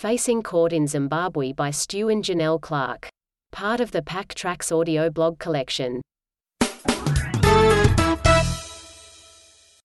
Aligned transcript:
Facing 0.00 0.42
Court 0.42 0.72
in 0.72 0.86
Zimbabwe 0.86 1.52
by 1.52 1.70
Stu 1.70 2.08
and 2.08 2.24
Janelle 2.24 2.58
Clark. 2.58 3.10
Part 3.52 3.80
of 3.80 3.90
the 3.90 4.00
Pack 4.00 4.32
Tracks 4.32 4.72
audio 4.72 5.10
blog 5.10 5.38
collection. 5.38 6.00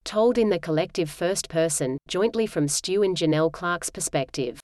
Told 0.04 0.38
in 0.38 0.48
the 0.48 0.58
collective 0.58 1.10
first 1.10 1.50
person, 1.50 1.98
jointly 2.08 2.46
from 2.46 2.66
Stu 2.66 3.02
and 3.02 3.14
Janelle 3.14 3.52
Clark's 3.52 3.90
perspective. 3.90 4.58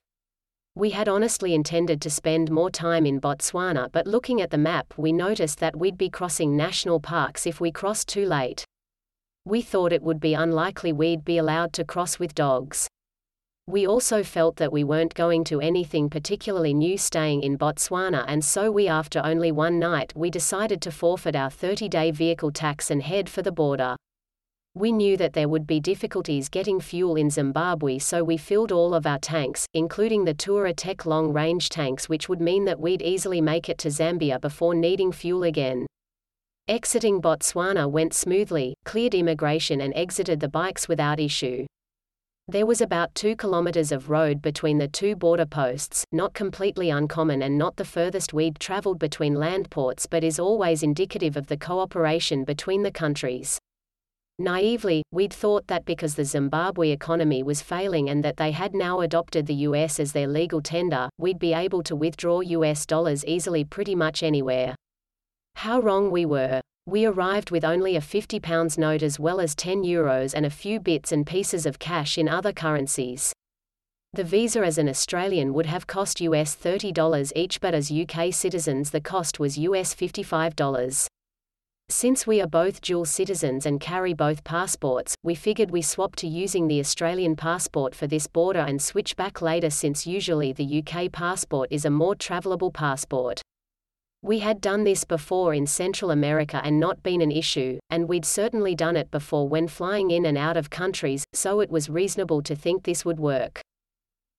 We 0.74 0.88
had 0.88 1.06
honestly 1.06 1.52
intended 1.52 2.00
to 2.00 2.08
spend 2.08 2.50
more 2.50 2.70
time 2.70 3.04
in 3.04 3.20
Botswana, 3.20 3.92
but 3.92 4.06
looking 4.06 4.40
at 4.40 4.48
the 4.48 4.56
map, 4.56 4.94
we 4.96 5.12
noticed 5.12 5.58
that 5.58 5.76
we'd 5.76 5.98
be 5.98 6.08
crossing 6.08 6.56
national 6.56 6.98
parks 6.98 7.46
if 7.46 7.60
we 7.60 7.70
crossed 7.70 8.08
too 8.08 8.24
late. 8.24 8.64
We 9.44 9.60
thought 9.60 9.92
it 9.92 10.02
would 10.02 10.18
be 10.18 10.32
unlikely 10.32 10.94
we'd 10.94 11.26
be 11.26 11.36
allowed 11.36 11.74
to 11.74 11.84
cross 11.84 12.18
with 12.18 12.34
dogs. 12.34 12.88
We 13.68 13.86
also 13.86 14.24
felt 14.24 14.56
that 14.56 14.72
we 14.72 14.82
weren't 14.82 15.14
going 15.14 15.44
to 15.44 15.60
anything 15.60 16.10
particularly 16.10 16.74
new 16.74 16.98
staying 16.98 17.44
in 17.44 17.56
Botswana 17.56 18.24
and 18.26 18.44
so 18.44 18.72
we 18.72 18.88
after 18.88 19.20
only 19.24 19.52
one 19.52 19.78
night 19.78 20.12
we 20.16 20.30
decided 20.30 20.82
to 20.82 20.90
forfeit 20.90 21.36
our 21.36 21.48
30-day 21.48 22.10
vehicle 22.10 22.50
tax 22.50 22.90
and 22.90 23.00
head 23.00 23.28
for 23.28 23.40
the 23.40 23.52
border. 23.52 23.94
We 24.74 24.90
knew 24.90 25.16
that 25.16 25.34
there 25.34 25.48
would 25.48 25.64
be 25.64 25.78
difficulties 25.78 26.48
getting 26.48 26.80
fuel 26.80 27.14
in 27.14 27.30
Zimbabwe 27.30 27.98
so 27.98 28.24
we 28.24 28.36
filled 28.36 28.72
all 28.72 28.94
of 28.94 29.06
our 29.06 29.20
tanks, 29.20 29.64
including 29.74 30.24
the 30.24 30.34
Touratech 30.34 31.06
long-range 31.06 31.68
tanks 31.68 32.08
which 32.08 32.28
would 32.28 32.40
mean 32.40 32.64
that 32.64 32.80
we'd 32.80 33.02
easily 33.02 33.40
make 33.40 33.68
it 33.68 33.78
to 33.78 33.88
Zambia 33.90 34.40
before 34.40 34.74
needing 34.74 35.12
fuel 35.12 35.44
again. 35.44 35.86
Exiting 36.66 37.22
Botswana 37.22 37.88
went 37.88 38.12
smoothly, 38.12 38.74
cleared 38.84 39.14
immigration 39.14 39.80
and 39.82 39.94
exited 39.94 40.40
the 40.40 40.48
bikes 40.48 40.88
without 40.88 41.20
issue. 41.20 41.64
There 42.52 42.66
was 42.66 42.82
about 42.82 43.14
2 43.14 43.36
kilometers 43.36 43.92
of 43.92 44.10
road 44.10 44.42
between 44.42 44.76
the 44.76 44.86
two 44.86 45.16
border 45.16 45.46
posts, 45.46 46.04
not 46.12 46.34
completely 46.34 46.90
uncommon 46.90 47.40
and 47.40 47.56
not 47.56 47.76
the 47.76 47.84
furthest 47.86 48.34
we'd 48.34 48.60
traveled 48.60 48.98
between 48.98 49.32
land 49.32 49.70
ports 49.70 50.04
but 50.04 50.22
is 50.22 50.38
always 50.38 50.82
indicative 50.82 51.38
of 51.38 51.46
the 51.46 51.56
cooperation 51.56 52.44
between 52.44 52.82
the 52.82 52.90
countries. 52.90 53.58
Naively, 54.38 55.02
we'd 55.12 55.32
thought 55.32 55.66
that 55.68 55.86
because 55.86 56.14
the 56.14 56.26
Zimbabwe 56.26 56.90
economy 56.90 57.42
was 57.42 57.62
failing 57.62 58.10
and 58.10 58.22
that 58.22 58.36
they 58.36 58.50
had 58.50 58.74
now 58.74 59.00
adopted 59.00 59.46
the 59.46 59.64
US 59.68 59.98
as 59.98 60.12
their 60.12 60.28
legal 60.28 60.60
tender, 60.60 61.08
we'd 61.16 61.38
be 61.38 61.54
able 61.54 61.82
to 61.84 61.96
withdraw 61.96 62.40
US 62.40 62.84
dollars 62.84 63.24
easily 63.24 63.64
pretty 63.64 63.94
much 63.94 64.22
anywhere. 64.22 64.76
How 65.54 65.80
wrong 65.80 66.10
we 66.10 66.26
were. 66.26 66.60
We 66.86 67.06
arrived 67.06 67.52
with 67.52 67.64
only 67.64 67.94
a 67.94 68.00
£50 68.00 68.76
note 68.76 69.04
as 69.04 69.20
well 69.20 69.40
as 69.40 69.54
10 69.54 69.84
euros 69.84 70.34
and 70.34 70.44
a 70.44 70.50
few 70.50 70.80
bits 70.80 71.12
and 71.12 71.24
pieces 71.24 71.64
of 71.64 71.78
cash 71.78 72.18
in 72.18 72.28
other 72.28 72.52
currencies. 72.52 73.32
The 74.14 74.24
visa 74.24 74.62
as 74.62 74.78
an 74.78 74.88
Australian 74.88 75.54
would 75.54 75.66
have 75.66 75.86
cost 75.86 76.20
US 76.20 76.56
$30 76.56 77.32
each 77.36 77.60
but 77.60 77.72
as 77.72 77.92
UK 77.92 78.34
citizens 78.34 78.90
the 78.90 79.00
cost 79.00 79.38
was 79.38 79.56
US 79.58 79.94
$55. 79.94 81.06
Since 81.88 82.26
we 82.26 82.40
are 82.40 82.48
both 82.48 82.80
dual 82.80 83.04
citizens 83.04 83.64
and 83.64 83.80
carry 83.80 84.12
both 84.12 84.42
passports, 84.42 85.14
we 85.22 85.36
figured 85.36 85.70
we 85.70 85.82
swap 85.82 86.16
to 86.16 86.26
using 86.26 86.66
the 86.66 86.80
Australian 86.80 87.36
passport 87.36 87.94
for 87.94 88.08
this 88.08 88.26
border 88.26 88.60
and 88.60 88.82
switch 88.82 89.14
back 89.14 89.40
later 89.40 89.70
since 89.70 90.04
usually 90.04 90.52
the 90.52 90.82
UK 90.82 91.12
passport 91.12 91.68
is 91.70 91.84
a 91.84 91.90
more 91.90 92.16
travelable 92.16 92.74
passport. 92.74 93.40
We 94.24 94.38
had 94.38 94.60
done 94.60 94.84
this 94.84 95.02
before 95.02 95.52
in 95.52 95.66
Central 95.66 96.12
America 96.12 96.60
and 96.62 96.78
not 96.78 97.02
been 97.02 97.20
an 97.20 97.32
issue, 97.32 97.80
and 97.90 98.08
we'd 98.08 98.24
certainly 98.24 98.76
done 98.76 98.94
it 98.94 99.10
before 99.10 99.48
when 99.48 99.66
flying 99.66 100.12
in 100.12 100.26
and 100.26 100.38
out 100.38 100.56
of 100.56 100.70
countries, 100.70 101.24
so 101.32 101.58
it 101.58 101.72
was 101.72 101.90
reasonable 101.90 102.40
to 102.42 102.54
think 102.54 102.84
this 102.84 103.04
would 103.04 103.18
work. 103.18 103.60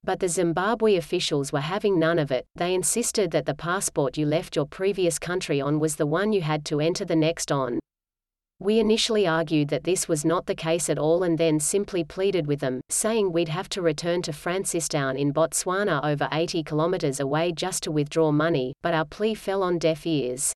But 0.01 0.21
the 0.21 0.29
Zimbabwe 0.29 0.95
officials 0.95 1.51
were 1.51 1.59
having 1.59 1.99
none 1.99 2.17
of 2.17 2.31
it, 2.31 2.45
they 2.55 2.73
insisted 2.73 3.31
that 3.31 3.45
the 3.45 3.53
passport 3.53 4.17
you 4.17 4.25
left 4.25 4.55
your 4.55 4.65
previous 4.65 5.19
country 5.19 5.59
on 5.59 5.81
was 5.81 5.97
the 5.97 6.07
one 6.07 6.31
you 6.31 6.41
had 6.41 6.63
to 6.65 6.79
enter 6.79 7.03
the 7.03 7.17
next 7.17 7.51
on. 7.51 7.79
We 8.63 8.79
initially 8.79 9.27
argued 9.27 9.67
that 9.67 9.83
this 9.83 10.07
was 10.07 10.23
not 10.23 10.45
the 10.45 10.55
case 10.55 10.89
at 10.89 10.97
all 10.97 11.23
and 11.23 11.37
then 11.37 11.59
simply 11.59 12.05
pleaded 12.05 12.47
with 12.47 12.61
them, 12.61 12.79
saying 12.87 13.33
we'd 13.33 13.49
have 13.49 13.67
to 13.67 13.81
return 13.81 14.21
to 14.21 14.31
Francistown 14.31 15.19
in 15.19 15.33
Botswana 15.33 16.01
over 16.01 16.29
80 16.31 16.63
kilometers 16.63 17.19
away 17.19 17.51
just 17.51 17.83
to 17.83 17.91
withdraw 17.91 18.31
money, 18.31 18.71
but 18.81 18.93
our 18.93 19.03
plea 19.03 19.33
fell 19.33 19.63
on 19.63 19.79
deaf 19.79 20.07
ears. 20.07 20.53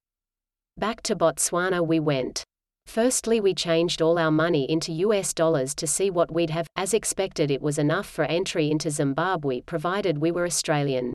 Back 0.77 1.01
to 1.01 1.17
Botswana 1.17 1.85
we 1.85 1.99
went. 1.99 2.45
Firstly 2.85 3.41
we 3.41 3.53
changed 3.53 4.01
all 4.01 4.17
our 4.17 4.31
money 4.31 4.71
into 4.71 4.93
US 4.93 5.33
dollars 5.33 5.75
to 5.75 5.85
see 5.85 6.09
what 6.09 6.33
we'd 6.33 6.51
have, 6.51 6.67
as 6.77 6.93
expected 6.93 7.51
it 7.51 7.61
was 7.61 7.77
enough 7.77 8.07
for 8.07 8.23
entry 8.23 8.71
into 8.71 8.89
Zimbabwe 8.89 9.59
provided 9.59 10.19
we 10.19 10.31
were 10.31 10.45
Australian. 10.45 11.11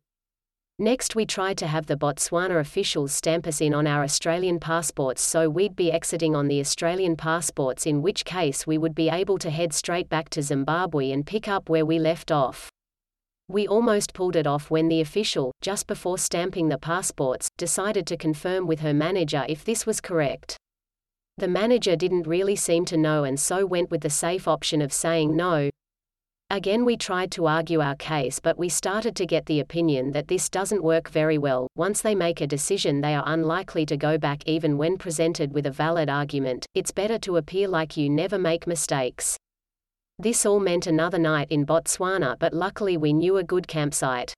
Next 0.83 1.15
we 1.15 1.27
tried 1.27 1.59
to 1.59 1.69
have 1.69 1.87
the 1.87 1.97
Botswana 1.97 2.59
officials 2.59 3.13
stamp 3.13 3.47
us 3.47 3.61
in 3.61 3.73
on 3.73 3.87
our 3.87 4.03
Australian 4.03 4.59
passports 4.59 5.23
so 5.23 5.49
we'd 5.49 5.77
be 5.77 5.93
exiting 5.93 6.35
on 6.35 6.49
the 6.49 6.59
Australian 6.59 7.15
passports 7.15 7.87
in 7.87 8.03
which 8.03 8.25
case 8.25 8.67
we 8.67 8.79
would 8.79 8.93
be 8.93 9.09
able 9.09 9.39
to 9.39 9.51
head 9.51 9.73
straight 9.73 10.09
back 10.09 10.29
to 10.31 10.43
Zimbabwe 10.43 11.13
and 11.13 11.25
pick 11.25 11.47
up 11.47 11.69
where 11.69 11.87
we 11.87 12.01
left 12.01 12.33
off. 12.33 12.69
We 13.47 13.69
almost 13.69 14.13
pulled 14.13 14.35
it 14.35 14.49
off 14.49 14.73
when 14.73 14.89
the 14.89 15.01
official, 15.01 15.53
just 15.61 15.87
before 15.87 16.19
stamping 16.19 16.69
the 16.69 16.79
passports, 16.79 17.49
decided 17.57 18.05
to 18.09 18.17
confirm 18.17 18.67
with 18.67 18.81
her 18.81 18.93
manager 18.93 19.47
if 19.49 19.65
this 19.65 19.87
was 19.87 20.01
correct. 20.01 20.57
The 21.39 21.47
manager 21.47 21.95
didn't 21.95 22.27
really 22.27 22.57
seem 22.57 22.87
to 22.87 22.97
know 22.97 23.23
and 23.23 23.39
so 23.39 23.65
went 23.65 23.93
with 23.93 24.01
the 24.01 24.11
safe 24.11 24.49
option 24.49 24.83
of 24.83 24.93
saying 24.93 25.37
no. 25.37 25.71
Again, 26.53 26.85
we 26.85 26.99
tried 26.99 27.31
to 27.31 27.47
argue 27.47 27.81
our 27.81 27.95
case, 27.95 28.39
but 28.39 28.59
we 28.59 28.69
started 28.69 29.17
to 29.17 29.25
get 29.25 29.47
the 29.47 29.61
opinion 29.61 30.13
that 30.13 30.29
this 30.29 30.51
doesn't 30.51 30.85
work 30.85 31.09
very 31.09 31.39
well. 31.39 31.67
Once 31.77 32.03
they 32.03 32.15
make 32.15 32.43
a 32.43 32.47
decision, 32.47 33.01
they 33.01 33.15
are 33.15 33.25
unlikely 33.25 33.87
to 33.87 33.97
go 33.97 34.19
back 34.19 34.43
even 34.45 34.77
when 34.77 34.99
presented 34.99 35.55
with 35.55 35.65
a 35.65 35.71
valid 35.71 36.11
argument. 36.11 36.67
It's 36.75 36.91
better 36.91 37.19
to 37.21 37.39
appear 37.39 37.69
like 37.69 37.97
you 37.97 38.11
never 38.11 38.39
make 38.39 38.67
mistakes. 38.67 39.35
This 40.19 40.45
all 40.45 40.61
meant 40.61 40.87
another 40.87 41.19
night 41.19 41.51
in 41.51 41.65
Botswana, 41.65 42.39
but 42.39 42.53
luckily 42.53 42.99
we 42.99 43.15
knew 43.15 43.39
a 43.39 43.43
good 43.43 43.67
campsite. 43.67 44.35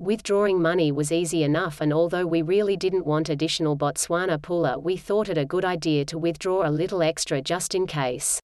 Withdrawing 0.00 0.60
money 0.60 0.90
was 0.90 1.12
easy 1.12 1.44
enough 1.44 1.80
and 1.80 1.92
although 1.92 2.26
we 2.26 2.42
really 2.42 2.76
didn't 2.76 3.06
want 3.06 3.28
additional 3.28 3.76
Botswana 3.76 4.40
pula 4.40 4.76
we 4.82 4.96
thought 4.96 5.28
it 5.28 5.38
a 5.38 5.44
good 5.44 5.64
idea 5.64 6.04
to 6.06 6.18
withdraw 6.18 6.68
a 6.68 6.70
little 6.72 7.00
extra 7.00 7.40
just 7.40 7.76
in 7.76 7.86
case. 7.86 8.40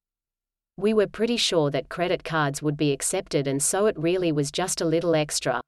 We 0.76 0.92
were 0.92 1.06
pretty 1.06 1.36
sure 1.36 1.70
that 1.70 1.88
credit 1.88 2.24
cards 2.24 2.60
would 2.60 2.76
be 2.76 2.90
accepted 2.90 3.46
and 3.46 3.62
so 3.62 3.86
it 3.86 3.96
really 3.98 4.32
was 4.32 4.50
just 4.50 4.80
a 4.80 4.84
little 4.84 5.14
extra. 5.14 5.60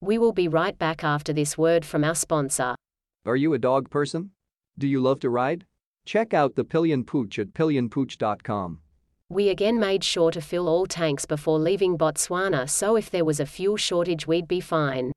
We 0.00 0.18
will 0.18 0.32
be 0.32 0.48
right 0.48 0.76
back 0.76 1.04
after 1.04 1.32
this 1.32 1.56
word 1.56 1.84
from 1.84 2.02
our 2.02 2.16
sponsor. 2.16 2.74
Are 3.24 3.36
you 3.36 3.54
a 3.54 3.58
dog 3.58 3.90
person? 3.90 4.32
Do 4.76 4.88
you 4.88 5.00
love 5.00 5.20
to 5.20 5.30
ride? 5.30 5.64
Check 6.04 6.34
out 6.34 6.56
the 6.56 6.64
Pillion 6.64 7.04
Pooch 7.04 7.38
at 7.38 7.54
pillionpooch.com. 7.54 8.80
We 9.30 9.48
again 9.48 9.78
made 9.78 10.02
sure 10.02 10.32
to 10.32 10.40
fill 10.40 10.68
all 10.68 10.86
tanks 10.86 11.24
before 11.24 11.58
leaving 11.58 11.96
Botswana 11.96 12.68
so 12.68 12.96
if 12.96 13.10
there 13.10 13.24
was 13.24 13.38
a 13.40 13.46
fuel 13.46 13.76
shortage 13.76 14.26
we'd 14.26 14.48
be 14.48 14.60
fine. 14.60 15.12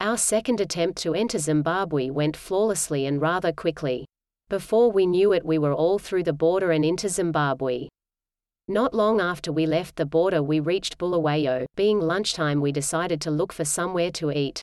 Our 0.00 0.18
second 0.18 0.60
attempt 0.60 0.98
to 1.02 1.14
enter 1.14 1.38
Zimbabwe 1.38 2.10
went 2.10 2.36
flawlessly 2.36 3.06
and 3.06 3.20
rather 3.20 3.52
quickly. 3.52 4.04
Before 4.50 4.90
we 4.90 5.06
knew 5.06 5.32
it 5.32 5.44
we 5.44 5.58
were 5.58 5.72
all 5.72 6.00
through 6.00 6.24
the 6.24 6.32
border 6.32 6.72
and 6.72 6.84
into 6.84 7.08
Zimbabwe. 7.08 7.86
Not 8.68 8.94
long 8.94 9.20
after 9.20 9.50
we 9.50 9.66
left 9.66 9.96
the 9.96 10.06
border 10.06 10.40
we 10.40 10.60
reached 10.60 10.96
Bulawayo, 10.96 11.66
being 11.74 12.00
lunchtime 12.00 12.60
we 12.60 12.70
decided 12.70 13.20
to 13.22 13.30
look 13.30 13.52
for 13.52 13.64
somewhere 13.64 14.12
to 14.12 14.30
eat. 14.30 14.62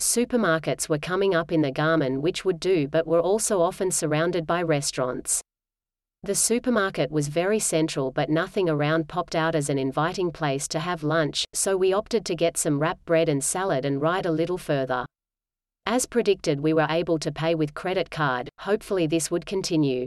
Supermarkets 0.00 0.88
were 0.88 0.98
coming 0.98 1.34
up 1.34 1.52
in 1.52 1.60
the 1.60 1.70
Garmin 1.70 2.22
which 2.22 2.46
would 2.46 2.58
do 2.58 2.88
but 2.88 3.06
were 3.06 3.20
also 3.20 3.60
often 3.60 3.90
surrounded 3.90 4.46
by 4.46 4.62
restaurants. 4.62 5.42
The 6.22 6.34
supermarket 6.34 7.10
was 7.10 7.28
very 7.28 7.58
central 7.58 8.10
but 8.10 8.30
nothing 8.30 8.70
around 8.70 9.08
popped 9.08 9.34
out 9.34 9.54
as 9.54 9.68
an 9.68 9.78
inviting 9.78 10.32
place 10.32 10.66
to 10.68 10.78
have 10.78 11.02
lunch, 11.02 11.44
so 11.52 11.76
we 11.76 11.92
opted 11.92 12.24
to 12.24 12.34
get 12.34 12.56
some 12.56 12.78
wrap 12.78 12.98
bread 13.04 13.28
and 13.28 13.44
salad 13.44 13.84
and 13.84 14.00
ride 14.00 14.24
a 14.24 14.32
little 14.32 14.58
further. 14.58 15.04
As 15.84 16.06
predicted 16.06 16.60
we 16.60 16.72
were 16.72 16.86
able 16.88 17.18
to 17.18 17.30
pay 17.30 17.54
with 17.54 17.74
credit 17.74 18.10
card, 18.10 18.48
hopefully 18.60 19.06
this 19.06 19.30
would 19.30 19.44
continue. 19.44 20.06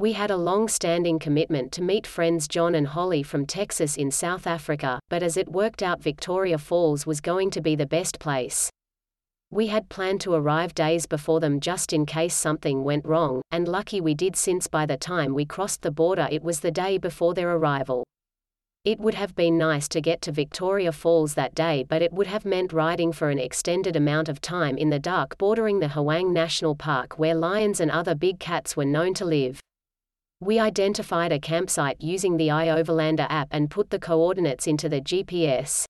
We 0.00 0.14
had 0.14 0.30
a 0.30 0.36
long-standing 0.38 1.18
commitment 1.18 1.72
to 1.72 1.82
meet 1.82 2.06
friends 2.06 2.48
John 2.48 2.74
and 2.74 2.86
Holly 2.86 3.22
from 3.22 3.44
Texas 3.44 3.98
in 3.98 4.10
South 4.10 4.46
Africa, 4.46 4.98
but 5.10 5.22
as 5.22 5.36
it 5.36 5.52
worked 5.52 5.82
out 5.82 6.02
Victoria 6.02 6.56
Falls 6.56 7.04
was 7.04 7.20
going 7.20 7.50
to 7.50 7.60
be 7.60 7.76
the 7.76 7.84
best 7.84 8.18
place. 8.18 8.70
We 9.50 9.66
had 9.66 9.90
planned 9.90 10.22
to 10.22 10.32
arrive 10.32 10.74
days 10.74 11.04
before 11.04 11.38
them 11.38 11.60
just 11.60 11.92
in 11.92 12.06
case 12.06 12.34
something 12.34 12.82
went 12.82 13.04
wrong, 13.04 13.42
and 13.50 13.68
lucky 13.68 14.00
we 14.00 14.14
did 14.14 14.36
since 14.36 14.66
by 14.68 14.86
the 14.86 14.96
time 14.96 15.34
we 15.34 15.44
crossed 15.44 15.82
the 15.82 15.90
border 15.90 16.28
it 16.32 16.42
was 16.42 16.60
the 16.60 16.70
day 16.70 16.96
before 16.96 17.34
their 17.34 17.54
arrival. 17.54 18.02
It 18.86 19.00
would 19.00 19.16
have 19.16 19.34
been 19.34 19.58
nice 19.58 19.86
to 19.88 20.00
get 20.00 20.22
to 20.22 20.32
Victoria 20.32 20.92
Falls 20.92 21.34
that 21.34 21.54
day 21.54 21.84
but 21.86 22.00
it 22.00 22.14
would 22.14 22.28
have 22.28 22.46
meant 22.46 22.72
riding 22.72 23.12
for 23.12 23.28
an 23.28 23.38
extended 23.38 23.96
amount 23.96 24.30
of 24.30 24.40
time 24.40 24.78
in 24.78 24.88
the 24.88 24.98
dark 24.98 25.36
bordering 25.36 25.80
the 25.80 25.88
Hwange 25.88 26.32
National 26.32 26.74
Park 26.74 27.18
where 27.18 27.34
lions 27.34 27.80
and 27.80 27.90
other 27.90 28.14
big 28.14 28.40
cats 28.40 28.78
were 28.78 28.86
known 28.86 29.12
to 29.12 29.26
live. 29.26 29.60
We 30.42 30.58
identified 30.58 31.32
a 31.32 31.38
campsite 31.38 32.00
using 32.00 32.38
the 32.38 32.48
iOverlander 32.48 33.26
app 33.28 33.48
and 33.50 33.68
put 33.70 33.90
the 33.90 33.98
coordinates 33.98 34.66
into 34.66 34.88
the 34.88 35.02
GPS. 35.02 35.84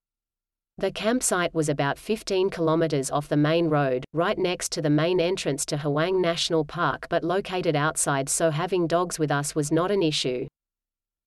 The 0.76 0.90
campsite 0.90 1.54
was 1.54 1.68
about 1.68 1.98
15 1.98 2.50
kilometers 2.50 3.12
off 3.12 3.28
the 3.28 3.36
main 3.36 3.68
road, 3.68 4.04
right 4.12 4.36
next 4.36 4.72
to 4.72 4.82
the 4.82 4.90
main 4.90 5.20
entrance 5.20 5.64
to 5.66 5.76
Hwange 5.76 6.20
National 6.20 6.64
Park 6.64 7.06
but 7.08 7.22
located 7.22 7.76
outside 7.76 8.28
so 8.28 8.50
having 8.50 8.88
dogs 8.88 9.20
with 9.20 9.30
us 9.30 9.54
was 9.54 9.70
not 9.70 9.92
an 9.92 10.02
issue. 10.02 10.48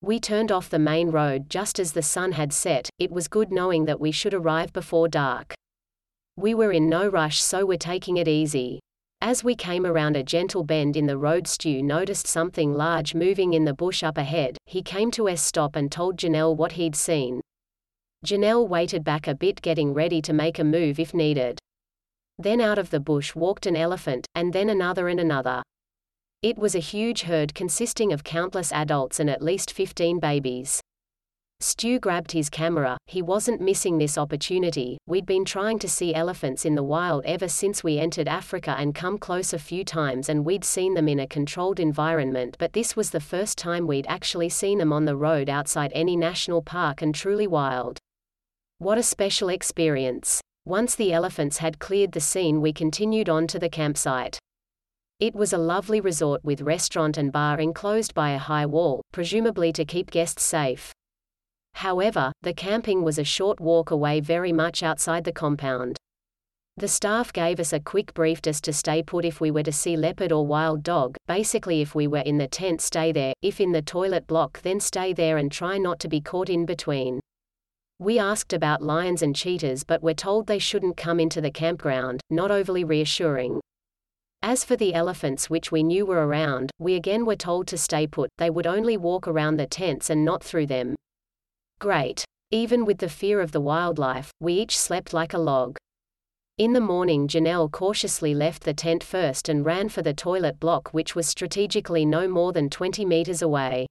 We 0.02 0.20
turned 0.20 0.52
off 0.52 0.70
the 0.70 0.78
main 0.78 1.10
road 1.10 1.50
just 1.50 1.80
as 1.80 1.94
the 1.94 2.02
sun 2.02 2.34
had 2.34 2.52
set, 2.52 2.90
it 3.00 3.10
was 3.10 3.30
good 3.30 3.54
knowing 3.54 3.86
that 3.86 4.02
we 4.02 4.12
should 4.12 4.34
arrive 4.34 4.74
before 4.74 5.08
dark. 5.08 5.54
We 6.36 6.54
were 6.54 6.74
in 6.74 6.90
no 6.90 7.08
rush 7.08 7.42
so 7.42 7.66
we're 7.66 7.78
taking 7.78 8.18
it 8.18 8.28
easy. 8.28 8.82
As 9.26 9.42
we 9.42 9.56
came 9.56 9.86
around 9.86 10.18
a 10.18 10.22
gentle 10.22 10.66
bend 10.66 10.98
in 10.98 11.06
the 11.06 11.18
road 11.18 11.48
Stu 11.48 11.82
noticed 11.82 12.28
something 12.28 12.74
large 12.74 13.16
moving 13.16 13.54
in 13.54 13.64
the 13.64 13.74
bush 13.74 14.04
up 14.04 14.18
ahead, 14.18 14.58
he 14.66 14.82
came 14.82 15.12
to 15.12 15.28
a 15.28 15.38
stop 15.38 15.78
and 15.78 15.90
told 15.90 16.18
Janelle 16.18 16.58
what 16.58 16.74
he'd 16.74 16.94
seen. 16.94 17.40
Janelle 18.26 18.68
waited 18.68 19.06
back 19.06 19.26
a 19.30 19.34
bit 19.34 19.62
getting 19.62 19.94
ready 19.94 20.22
to 20.22 20.34
make 20.34 20.60
a 20.60 20.64
move 20.66 21.00
if 21.00 21.14
needed. 21.14 21.58
Then 22.38 22.60
out 22.60 22.78
of 22.78 22.90
the 22.90 23.00
bush 23.00 23.34
walked 23.34 23.66
an 23.66 23.78
elephant, 23.78 24.28
and 24.36 24.52
then 24.52 24.68
another 24.68 25.08
and 25.08 25.22
another. 25.22 25.64
It 26.42 26.58
was 26.58 26.76
a 26.76 26.80
huge 26.80 27.22
herd 27.22 27.56
consisting 27.56 28.12
of 28.12 28.26
countless 28.26 28.74
adults 28.74 29.22
and 29.22 29.30
at 29.30 29.42
least 29.42 29.72
15 29.72 30.20
babies. 30.20 30.82
Stu 31.64 31.98
grabbed 31.98 32.34
his 32.34 32.50
camera, 32.50 32.98
he 33.08 33.22
wasn't 33.22 33.62
missing 33.62 33.98
this 33.98 34.18
opportunity, 34.18 34.98
we'd 35.08 35.26
been 35.26 35.46
trying 35.46 35.80
to 35.80 35.88
see 35.88 36.14
elephants 36.14 36.66
in 36.66 36.76
the 36.76 36.84
wild 36.84 37.24
ever 37.24 37.48
since 37.48 37.86
we 37.86 38.00
entered 38.00 38.28
Africa 38.28 38.76
and 38.78 38.94
come 38.94 39.18
close 39.18 39.54
a 39.54 39.58
few 39.58 39.86
times 39.86 40.28
and 40.28 40.44
we'd 40.44 40.66
seen 40.66 40.94
them 40.94 41.08
in 41.08 41.22
a 41.22 41.26
controlled 41.26 41.80
environment 41.80 42.58
but 42.60 42.74
this 42.74 42.98
was 42.98 43.12
the 43.12 43.22
first 43.22 43.58
time 43.58 43.88
we'd 43.88 44.06
actually 44.10 44.50
seen 44.50 44.78
them 44.78 44.92
on 44.92 45.06
the 45.06 45.16
road 45.16 45.48
outside 45.48 45.94
any 45.96 46.18
national 46.18 46.62
park 46.62 47.02
and 47.02 47.16
truly 47.16 47.48
wild. 47.48 47.98
What 48.80 48.98
a 48.98 49.04
special 49.04 49.48
experience. 49.48 50.42
Once 50.66 50.96
the 50.96 51.14
elephants 51.14 51.60
had 51.60 51.80
cleared 51.80 52.12
the 52.12 52.20
scene 52.20 52.60
we 52.60 52.74
continued 52.74 53.30
on 53.30 53.48
to 53.48 53.58
the 53.58 53.70
campsite. 53.70 54.38
It 55.22 55.34
was 55.34 55.54
a 55.54 55.58
lovely 55.58 56.02
resort 56.02 56.44
with 56.44 56.60
restaurant 56.60 57.18
and 57.18 57.32
bar 57.32 57.62
enclosed 57.62 58.14
by 58.14 58.32
a 58.32 58.38
high 58.38 58.66
wall, 58.66 59.02
presumably 59.14 59.72
to 59.72 59.86
keep 59.86 60.12
guests 60.12 60.44
safe. 60.44 60.92
However, 61.76 62.32
the 62.42 62.54
camping 62.54 63.04
was 63.04 63.20
a 63.20 63.24
short 63.24 63.60
walk 63.60 63.92
away 63.92 64.20
very 64.20 64.54
much 64.54 64.84
outside 64.84 65.24
the 65.24 65.32
compound. 65.32 65.98
The 66.78 66.88
staff 66.88 67.32
gave 67.32 67.60
us 67.60 67.72
a 67.72 67.80
quick 67.80 68.16
brief 68.16 68.42
just 68.42 68.64
to 68.64 68.74
stay 68.74 69.04
put 69.04 69.26
if 69.26 69.40
we 69.40 69.52
were 69.52 69.62
to 69.64 69.72
see 69.72 69.96
leopard 69.96 70.32
or 70.32 70.48
wild 70.48 70.82
dog, 70.82 71.18
basically 71.28 71.82
if 71.82 71.94
we 71.94 72.08
were 72.08 72.20
in 72.20 72.40
the 72.40 72.48
tent 72.48 72.82
stay 72.82 73.12
there, 73.12 73.34
if 73.44 73.62
in 73.62 73.72
the 73.72 73.82
toilet 73.84 74.26
block 74.26 74.62
then 74.64 74.80
stay 74.80 75.14
there 75.14 75.38
and 75.38 75.52
try 75.52 75.78
not 75.78 76.00
to 76.00 76.08
be 76.08 76.20
caught 76.20 76.50
in 76.50 76.66
between. 76.66 77.20
We 78.00 78.18
asked 78.18 78.54
about 78.54 78.82
lions 78.82 79.22
and 79.22 79.36
cheetahs 79.36 79.84
but 79.84 80.02
were 80.02 80.16
told 80.16 80.48
they 80.48 80.58
shouldn't 80.58 80.98
come 80.98 81.20
into 81.20 81.42
the 81.42 81.52
campground, 81.52 82.22
not 82.32 82.50
overly 82.50 82.84
reassuring. 82.84 83.62
As 84.42 84.64
for 84.66 84.76
the 84.76 84.96
elephants 84.96 85.50
which 85.50 85.72
we 85.72 85.84
knew 85.84 86.06
were 86.06 86.26
around, 86.26 86.72
we 86.80 86.96
again 86.96 87.24
were 87.26 87.36
told 87.36 87.68
to 87.68 87.78
stay 87.78 88.08
put, 88.08 88.32
they 88.40 88.50
would 88.50 88.68
only 88.68 88.98
walk 88.98 89.28
around 89.28 89.58
the 89.58 89.68
tents 89.68 90.10
and 90.10 90.26
not 90.26 90.44
through 90.44 90.66
them. 90.66 90.96
Great. 91.84 92.24
Even 92.50 92.86
with 92.86 93.00
the 93.00 93.10
fear 93.10 93.42
of 93.42 93.52
the 93.52 93.60
wildlife, 93.60 94.32
we 94.40 94.54
each 94.54 94.80
slept 94.80 95.12
like 95.12 95.34
a 95.34 95.38
log. 95.38 95.76
In 96.58 96.72
the 96.72 96.80
morning 96.80 97.28
Janelle 97.28 97.70
cautiously 97.70 98.34
left 98.34 98.64
the 98.64 98.74
tent 98.74 99.04
first 99.04 99.50
and 99.50 99.66
ran 99.66 99.90
for 99.90 100.02
the 100.02 100.14
toilet 100.14 100.62
block 100.62 100.94
which 100.94 101.14
was 101.14 101.28
strategically 101.28 102.06
no 102.06 102.26
more 102.26 102.54
than 102.54 102.70
20 102.70 103.04
meters 103.04 103.42
away. 103.42 103.86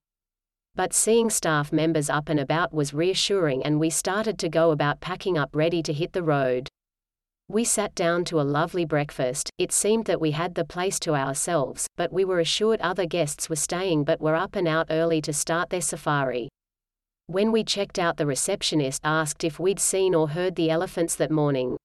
But 0.74 0.94
seeing 0.94 1.28
staff 1.28 1.70
members 1.70 2.08
up 2.08 2.30
and 2.30 2.40
about 2.40 2.72
was 2.72 2.94
reassuring 2.94 3.62
and 3.62 3.78
we 3.78 3.90
started 3.90 4.38
to 4.38 4.48
go 4.48 4.70
about 4.70 5.00
packing 5.00 5.36
up 5.36 5.50
ready 5.54 5.82
to 5.82 5.92
hit 5.92 6.14
the 6.14 6.22
road. 6.22 6.68
We 7.48 7.62
sat 7.62 7.94
down 7.94 8.24
to 8.24 8.40
a 8.40 8.50
lovely 8.58 8.86
breakfast, 8.86 9.50
it 9.58 9.70
seemed 9.70 10.06
that 10.06 10.18
we 10.18 10.30
had 10.30 10.54
the 10.54 10.64
place 10.64 10.98
to 11.00 11.14
ourselves, 11.14 11.86
but 11.98 12.10
we 12.10 12.24
were 12.24 12.40
assured 12.40 12.80
other 12.80 13.04
guests 13.04 13.50
were 13.50 13.56
staying 13.56 14.04
but 14.04 14.22
were 14.22 14.34
up 14.34 14.56
and 14.56 14.66
out 14.66 14.86
early 14.88 15.20
to 15.20 15.34
start 15.34 15.68
their 15.68 15.82
safari. 15.82 16.48
When 17.26 17.52
we 17.52 17.64
checked 17.64 17.98
out 17.98 18.16
the 18.16 18.26
receptionist 18.26 19.00
asked 19.04 19.44
if 19.44 19.58
we'd 19.58 19.78
seen 19.80 20.14
or 20.14 20.28
heard 20.28 20.54
the 20.54 20.70
elephants 20.70 21.14
that 21.16 21.30
morning. 21.30 21.76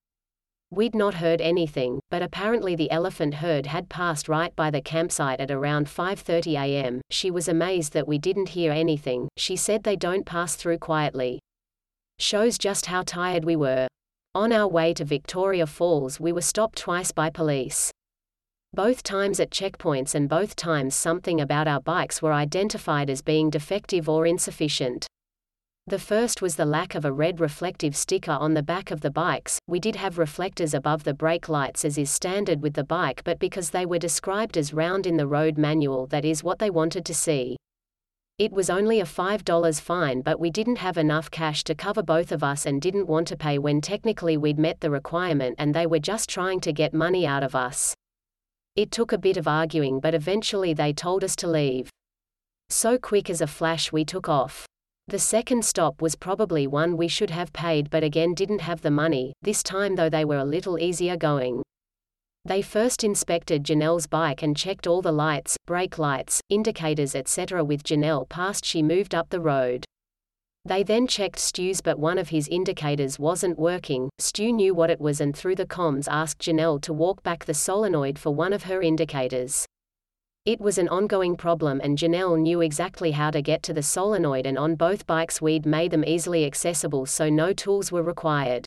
We'd 0.71 0.95
not 0.95 1.13
heard 1.13 1.39
anything, 1.39 2.01
but 2.09 2.21
apparently 2.21 2.75
the 2.75 2.91
elephant 2.91 3.35
herd 3.35 3.67
had 3.67 3.87
passed 3.87 4.27
right 4.27 4.53
by 4.57 4.69
the 4.71 4.81
campsite 4.81 5.39
at 5.39 5.49
around 5.49 5.87
5:30 5.87 6.57
a.m. 6.57 7.01
She 7.09 7.31
was 7.31 7.47
amazed 7.47 7.93
that 7.93 8.07
we 8.07 8.17
didn't 8.17 8.49
hear 8.49 8.73
anything. 8.73 9.29
She 9.37 9.55
said 9.55 9.83
they 9.83 9.95
don't 9.95 10.25
pass 10.25 10.55
through 10.55 10.79
quietly. 10.79 11.39
Shows 12.19 12.57
just 12.57 12.87
how 12.87 13.03
tired 13.03 13.45
we 13.45 13.55
were. 13.55 13.87
On 14.35 14.51
our 14.51 14.67
way 14.67 14.93
to 14.95 15.05
Victoria 15.05 15.65
Falls, 15.65 16.19
we 16.19 16.33
were 16.33 16.41
stopped 16.41 16.77
twice 16.79 17.13
by 17.13 17.29
police. 17.29 17.89
Both 18.73 19.03
times 19.03 19.39
at 19.39 19.51
checkpoints 19.51 20.13
and 20.13 20.27
both 20.27 20.57
times 20.57 20.93
something 20.93 21.39
about 21.39 21.67
our 21.69 21.79
bikes 21.79 22.21
were 22.21 22.33
identified 22.33 23.09
as 23.09 23.21
being 23.21 23.49
defective 23.49 24.09
or 24.09 24.25
insufficient. 24.25 25.07
The 25.89 25.97
first 25.97 26.41
was 26.41 26.57
the 26.57 26.65
lack 26.65 26.95
of 26.95 27.05
a 27.05 27.13
red 27.13 27.39
reflective 27.39 27.95
sticker 27.95 28.33
on 28.33 28.53
the 28.53 28.61
back 28.61 28.91
of 28.91 28.99
the 28.99 29.09
bikes. 29.09 29.57
We 29.69 29.79
did 29.79 29.95
have 29.95 30.17
reflectors 30.17 30.73
above 30.73 31.05
the 31.05 31.13
brake 31.13 31.47
lights 31.47 31.85
as 31.85 31.97
is 31.97 32.11
standard 32.11 32.61
with 32.61 32.73
the 32.73 32.83
bike, 32.83 33.21
but 33.23 33.39
because 33.39 33.69
they 33.69 33.85
were 33.85 33.97
described 33.97 34.57
as 34.57 34.73
round 34.73 35.07
in 35.07 35.15
the 35.15 35.27
road 35.27 35.57
manual, 35.57 36.05
that 36.07 36.25
is 36.25 36.43
what 36.43 36.59
they 36.59 36.69
wanted 36.69 37.05
to 37.05 37.13
see. 37.13 37.55
It 38.37 38.51
was 38.51 38.69
only 38.69 38.99
a 38.99 39.05
$5 39.05 39.79
fine, 39.79 40.19
but 40.23 40.41
we 40.41 40.51
didn't 40.51 40.75
have 40.75 40.97
enough 40.97 41.31
cash 41.31 41.63
to 41.63 41.73
cover 41.73 42.03
both 42.03 42.33
of 42.33 42.43
us 42.43 42.65
and 42.65 42.81
didn't 42.81 43.07
want 43.07 43.29
to 43.29 43.37
pay 43.37 43.57
when 43.57 43.79
technically 43.79 44.35
we'd 44.35 44.59
met 44.59 44.81
the 44.81 44.91
requirement 44.91 45.55
and 45.57 45.73
they 45.73 45.87
were 45.87 45.99
just 45.99 46.29
trying 46.29 46.59
to 46.59 46.73
get 46.73 46.93
money 46.93 47.25
out 47.25 47.43
of 47.43 47.55
us. 47.55 47.95
It 48.75 48.91
took 48.91 49.13
a 49.13 49.17
bit 49.17 49.37
of 49.37 49.47
arguing, 49.47 50.01
but 50.01 50.13
eventually 50.13 50.73
they 50.73 50.91
told 50.91 51.23
us 51.23 51.37
to 51.37 51.47
leave. 51.47 51.89
So 52.67 52.97
quick 52.97 53.29
as 53.29 53.39
a 53.39 53.47
flash, 53.47 53.93
we 53.93 54.03
took 54.03 54.27
off. 54.27 54.66
The 55.09 55.19
second 55.19 55.63
stop 55.63 56.01
was 56.01 56.15
probably 56.15 56.67
one 56.67 56.97
we 56.97 57.07
should 57.07 57.29
have 57.29 57.53
paid 57.53 57.89
but 57.89 58.03
again 58.03 58.33
didn't 58.33 58.59
have 58.59 58.81
the 58.81 58.91
money, 58.91 59.31
this 59.41 59.63
time 59.63 59.95
though 59.95 60.09
they 60.09 60.25
were 60.25 60.39
a 60.39 60.43
little 60.43 60.77
easier 60.77 61.15
going. 61.15 61.63
They 62.43 62.61
first 62.61 63.05
inspected 63.05 63.63
Janelle's 63.63 64.05
bike 64.05 64.43
and 64.43 64.55
checked 64.55 64.85
all 64.85 65.01
the 65.01 65.13
lights, 65.13 65.55
brake 65.65 65.97
lights, 65.97 66.41
indicators 66.49 67.15
etc. 67.15 67.63
with 67.63 67.83
Janelle 67.83 68.27
past 68.27 68.65
she 68.65 68.83
moved 68.83 69.15
up 69.15 69.29
the 69.29 69.39
road. 69.39 69.85
They 70.65 70.83
then 70.83 71.07
checked 71.07 71.39
Stu's 71.39 71.79
but 71.79 71.97
one 71.97 72.17
of 72.17 72.27
his 72.27 72.49
indicators 72.49 73.17
wasn't 73.17 73.57
working, 73.57 74.09
Stu 74.19 74.51
knew 74.51 74.73
what 74.73 74.89
it 74.89 74.99
was 74.99 75.21
and 75.21 75.33
through 75.33 75.55
the 75.55 75.65
comms 75.65 76.09
asked 76.11 76.41
Janelle 76.41 76.81
to 76.81 76.91
walk 76.91 77.23
back 77.23 77.45
the 77.45 77.53
solenoid 77.53 78.19
for 78.19 78.31
one 78.31 78.51
of 78.51 78.63
her 78.63 78.81
indicators. 78.81 79.65
It 80.47 80.61
was 80.61 80.77
an 80.77 80.87
ongoing 80.87 81.35
problem 81.35 81.81
and 81.83 81.97
Janelle 81.97 82.39
knew 82.39 82.61
exactly 82.61 83.11
how 83.11 83.31
to 83.31 83.41
get 83.41 83.61
to 83.63 83.73
the 83.73 83.83
solenoid 83.83 84.45
and 84.45 84.57
on 84.57 84.75
both 84.75 85.05
bikes 85.05 85.41
we'd 85.41 85.65
made 85.65 85.91
them 85.91 86.05
easily 86.05 86.45
accessible 86.45 87.05
so 87.05 87.29
no 87.29 87.51
tools 87.51 87.91
were 87.91 88.01
required. 88.01 88.65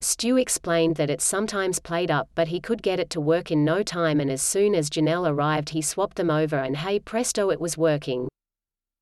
Stu 0.00 0.36
explained 0.36 0.94
that 0.94 1.10
it 1.10 1.20
sometimes 1.20 1.80
played 1.80 2.12
up 2.12 2.28
but 2.36 2.46
he 2.46 2.60
could 2.60 2.84
get 2.84 3.00
it 3.00 3.10
to 3.10 3.20
work 3.20 3.50
in 3.50 3.64
no 3.64 3.82
time 3.82 4.20
and 4.20 4.30
as 4.30 4.42
soon 4.42 4.76
as 4.76 4.88
Janelle 4.88 5.28
arrived 5.28 5.70
he 5.70 5.82
swapped 5.82 6.14
them 6.18 6.30
over 6.30 6.58
and 6.58 6.76
hey 6.76 7.00
presto 7.00 7.50
it 7.50 7.60
was 7.60 7.76
working. 7.76 8.28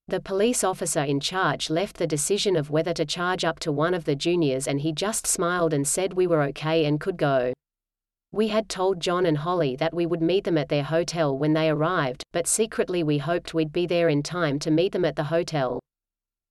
The 0.09 0.21
police 0.21 0.65
officer 0.65 1.03
in 1.03 1.21
charge 1.21 1.69
left 1.69 1.99
the 1.99 2.07
decision 2.07 2.57
of 2.57 2.71
whether 2.71 2.95
to 2.95 3.05
charge 3.05 3.45
up 3.45 3.61
to 3.61 3.71
one 3.71 3.93
of 3.93 4.07
the 4.07 4.17
juniors 4.17 4.67
and 4.67 4.81
he 4.81 4.95
just 4.95 5.27
smiled 5.27 5.75
and 5.75 5.87
said 5.87 6.15
we 6.15 6.27
were 6.27 6.41
okay 6.45 6.87
and 6.87 6.99
could 6.99 7.19
go. 7.19 7.53
We 8.33 8.47
had 8.49 8.69
told 8.69 9.01
John 9.01 9.27
and 9.27 9.39
Holly 9.39 9.75
that 9.77 9.93
we 9.93 10.07
would 10.07 10.23
meet 10.23 10.45
them 10.45 10.57
at 10.57 10.69
their 10.69 10.85
hotel 10.85 11.37
when 11.37 11.53
they 11.53 11.69
arrived, 11.69 12.23
but 12.33 12.47
secretly 12.47 13.03
we 13.03 13.19
hoped 13.19 13.55
we'd 13.55 13.73
be 13.73 13.87
there 13.87 14.09
in 14.09 14.23
time 14.23 14.61
to 14.61 14.71
meet 14.71 14.93
them 14.93 15.05
at 15.05 15.17
the 15.17 15.25
hotel. 15.25 15.81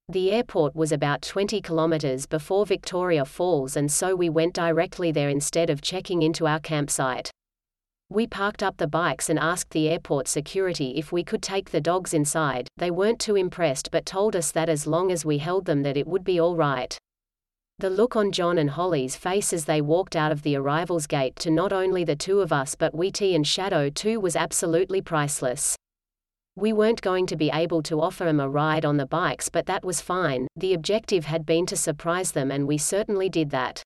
The 0.09 0.31
airport 0.31 0.75
was 0.75 0.91
about 0.91 1.21
20 1.21 1.61
kilometers 1.61 2.25
before 2.25 2.65
Victoria 2.65 3.23
Falls 3.23 3.77
and 3.77 3.89
so 3.89 4.13
we 4.13 4.29
went 4.29 4.53
directly 4.53 5.13
there 5.13 5.29
instead 5.29 5.69
of 5.69 5.81
checking 5.81 6.21
into 6.21 6.47
our 6.47 6.59
campsite. 6.59 7.31
We 8.09 8.27
parked 8.27 8.61
up 8.61 8.75
the 8.75 8.87
bikes 8.87 9.29
and 9.29 9.39
asked 9.39 9.69
the 9.69 9.87
airport 9.87 10.27
security 10.27 10.97
if 10.97 11.13
we 11.13 11.23
could 11.23 11.43
take 11.43 11.69
the 11.69 11.79
dogs 11.79 12.13
inside. 12.13 12.67
They 12.75 12.91
weren't 12.91 13.19
too 13.19 13.37
impressed 13.37 13.89
but 13.89 14.05
told 14.05 14.35
us 14.35 14.51
that 14.51 14.67
as 14.67 14.85
long 14.85 15.11
as 15.11 15.23
we 15.23 15.37
held 15.37 15.65
them 15.65 15.83
that 15.83 15.95
it 15.95 16.07
would 16.07 16.25
be 16.25 16.41
all 16.41 16.57
right. 16.57 16.97
The 17.79 17.89
look 17.89 18.17
on 18.17 18.33
John 18.33 18.57
and 18.57 18.71
Holly's 18.71 19.15
face 19.15 19.53
as 19.53 19.63
they 19.63 19.79
walked 19.79 20.17
out 20.17 20.33
of 20.33 20.41
the 20.41 20.57
arrivals 20.57 21.07
gate 21.07 21.37
to 21.37 21.49
not 21.49 21.71
only 21.71 22.03
the 22.03 22.13
two 22.13 22.41
of 22.41 22.51
us 22.51 22.75
but 22.75 22.93
Wheaty 22.93 23.33
and 23.33 23.47
Shadow 23.47 23.89
too 23.89 24.19
was 24.19 24.35
absolutely 24.35 25.01
priceless. 25.01 25.77
We 26.57 26.73
weren't 26.73 27.01
going 27.01 27.25
to 27.27 27.37
be 27.37 27.49
able 27.49 27.81
to 27.83 28.01
offer 28.01 28.25
them 28.25 28.41
a 28.41 28.49
ride 28.49 28.83
on 28.83 28.97
the 28.97 29.05
bikes 29.05 29.47
but 29.47 29.65
that 29.67 29.85
was 29.85 30.01
fine, 30.01 30.45
the 30.57 30.73
objective 30.73 31.23
had 31.23 31.45
been 31.45 31.65
to 31.67 31.77
surprise 31.77 32.33
them 32.33 32.51
and 32.51 32.67
we 32.67 32.77
certainly 32.77 33.29
did 33.29 33.49
that. 33.51 33.81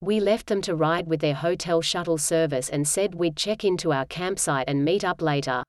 We 0.00 0.20
left 0.20 0.46
them 0.46 0.62
to 0.62 0.76
ride 0.76 1.08
with 1.08 1.18
their 1.18 1.34
hotel 1.34 1.80
shuttle 1.80 2.18
service 2.18 2.68
and 2.68 2.86
said 2.86 3.16
we'd 3.16 3.36
check 3.36 3.64
into 3.64 3.92
our 3.92 4.06
campsite 4.06 4.68
and 4.68 4.84
meet 4.84 5.02
up 5.02 5.20
later. 5.20 5.64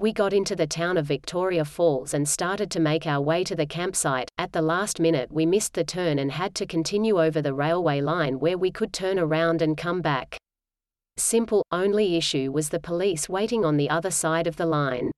We 0.00 0.14
got 0.14 0.32
into 0.32 0.56
the 0.56 0.66
town 0.66 0.96
of 0.96 1.04
Victoria 1.04 1.62
Falls 1.62 2.14
and 2.14 2.26
started 2.26 2.70
to 2.70 2.80
make 2.80 3.06
our 3.06 3.20
way 3.20 3.44
to 3.44 3.54
the 3.54 3.66
campsite. 3.66 4.30
At 4.38 4.50
the 4.50 4.62
last 4.62 4.98
minute, 4.98 5.30
we 5.30 5.44
missed 5.44 5.74
the 5.74 5.84
turn 5.84 6.18
and 6.18 6.32
had 6.32 6.54
to 6.54 6.64
continue 6.64 7.22
over 7.22 7.42
the 7.42 7.52
railway 7.52 8.00
line 8.00 8.40
where 8.40 8.56
we 8.56 8.70
could 8.70 8.94
turn 8.94 9.18
around 9.18 9.60
and 9.60 9.76
come 9.76 10.00
back. 10.00 10.38
Simple, 11.18 11.62
only 11.70 12.16
issue 12.16 12.50
was 12.50 12.70
the 12.70 12.80
police 12.80 13.28
waiting 13.28 13.62
on 13.62 13.76
the 13.76 13.90
other 13.90 14.10
side 14.10 14.46
of 14.46 14.56
the 14.56 14.64
line. 14.64 15.10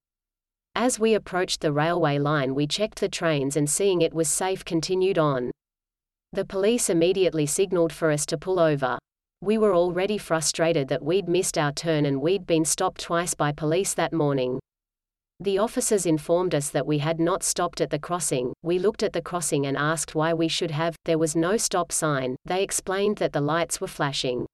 As 0.74 0.98
we 0.98 1.14
approached 1.14 1.60
the 1.60 1.72
railway 1.72 2.18
line, 2.18 2.52
we 2.52 2.66
checked 2.66 2.98
the 2.98 3.08
trains 3.08 3.56
and 3.56 3.70
seeing 3.70 4.02
it 4.02 4.12
was 4.12 4.28
safe, 4.28 4.64
continued 4.64 5.16
on. 5.16 5.52
The 6.32 6.44
police 6.44 6.90
immediately 6.90 7.46
signaled 7.46 7.92
for 7.92 8.10
us 8.10 8.26
to 8.26 8.36
pull 8.36 8.58
over. 8.58 8.98
We 9.42 9.58
were 9.58 9.76
already 9.76 10.18
frustrated 10.18 10.88
that 10.88 11.04
we'd 11.04 11.28
missed 11.28 11.56
our 11.56 11.70
turn 11.70 12.04
and 12.04 12.20
we'd 12.20 12.48
been 12.48 12.64
stopped 12.64 13.00
twice 13.00 13.34
by 13.34 13.52
police 13.52 13.94
that 13.94 14.12
morning. 14.12 14.58
The 15.42 15.58
officers 15.58 16.06
informed 16.06 16.54
us 16.54 16.70
that 16.70 16.86
we 16.86 16.98
had 16.98 17.18
not 17.18 17.42
stopped 17.42 17.80
at 17.80 17.90
the 17.90 17.98
crossing. 17.98 18.52
We 18.62 18.78
looked 18.78 19.02
at 19.02 19.12
the 19.12 19.20
crossing 19.20 19.66
and 19.66 19.76
asked 19.76 20.14
why 20.14 20.32
we 20.32 20.46
should 20.46 20.70
have. 20.70 20.94
There 21.04 21.18
was 21.18 21.34
no 21.34 21.56
stop 21.56 21.90
sign. 21.90 22.36
They 22.44 22.62
explained 22.62 23.16
that 23.16 23.32
the 23.32 23.40
lights 23.40 23.80
were 23.80 23.88
flashing. 23.88 24.46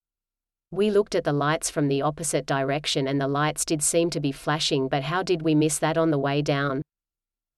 We 0.70 0.90
looked 0.90 1.14
at 1.14 1.24
the 1.24 1.32
lights 1.34 1.68
from 1.68 1.88
the 1.88 2.00
opposite 2.00 2.46
direction 2.46 3.06
and 3.06 3.20
the 3.20 3.28
lights 3.28 3.66
did 3.66 3.82
seem 3.82 4.08
to 4.08 4.20
be 4.20 4.32
flashing, 4.32 4.88
but 4.88 5.02
how 5.02 5.22
did 5.22 5.42
we 5.42 5.54
miss 5.54 5.78
that 5.78 5.98
on 5.98 6.10
the 6.10 6.18
way 6.18 6.40
down? 6.40 6.80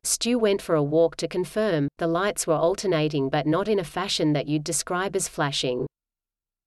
Stu 0.03 0.37
went 0.37 0.61
for 0.61 0.75
a 0.75 0.83
walk 0.83 1.15
to 1.19 1.29
confirm, 1.29 1.87
the 1.99 2.09
lights 2.09 2.49
were 2.49 2.55
alternating 2.55 3.29
but 3.29 3.47
not 3.47 3.69
in 3.69 3.79
a 3.79 3.85
fashion 3.85 4.33
that 4.33 4.49
you'd 4.49 4.65
describe 4.65 5.15
as 5.15 5.29
flashing. 5.29 5.87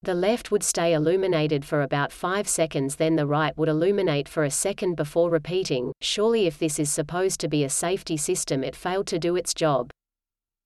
The 0.03 0.13
left 0.13 0.51
would 0.51 0.63
stay 0.63 0.91
illuminated 0.91 1.63
for 1.63 1.81
about 1.81 2.11
5 2.11 2.45
seconds 2.45 2.97
then 2.97 3.15
the 3.15 3.25
right 3.25 3.57
would 3.57 3.69
illuminate 3.69 4.27
for 4.27 4.43
a 4.43 4.51
second 4.51 4.95
before 4.95 5.29
repeating. 5.29 5.93
Surely 6.01 6.45
if 6.45 6.59
this 6.59 6.77
is 6.77 6.91
supposed 6.91 7.39
to 7.39 7.47
be 7.47 7.63
a 7.63 7.69
safety 7.69 8.17
system 8.17 8.65
it 8.65 8.75
failed 8.75 9.07
to 9.07 9.17
do 9.17 9.37
its 9.37 9.53
job. 9.53 9.91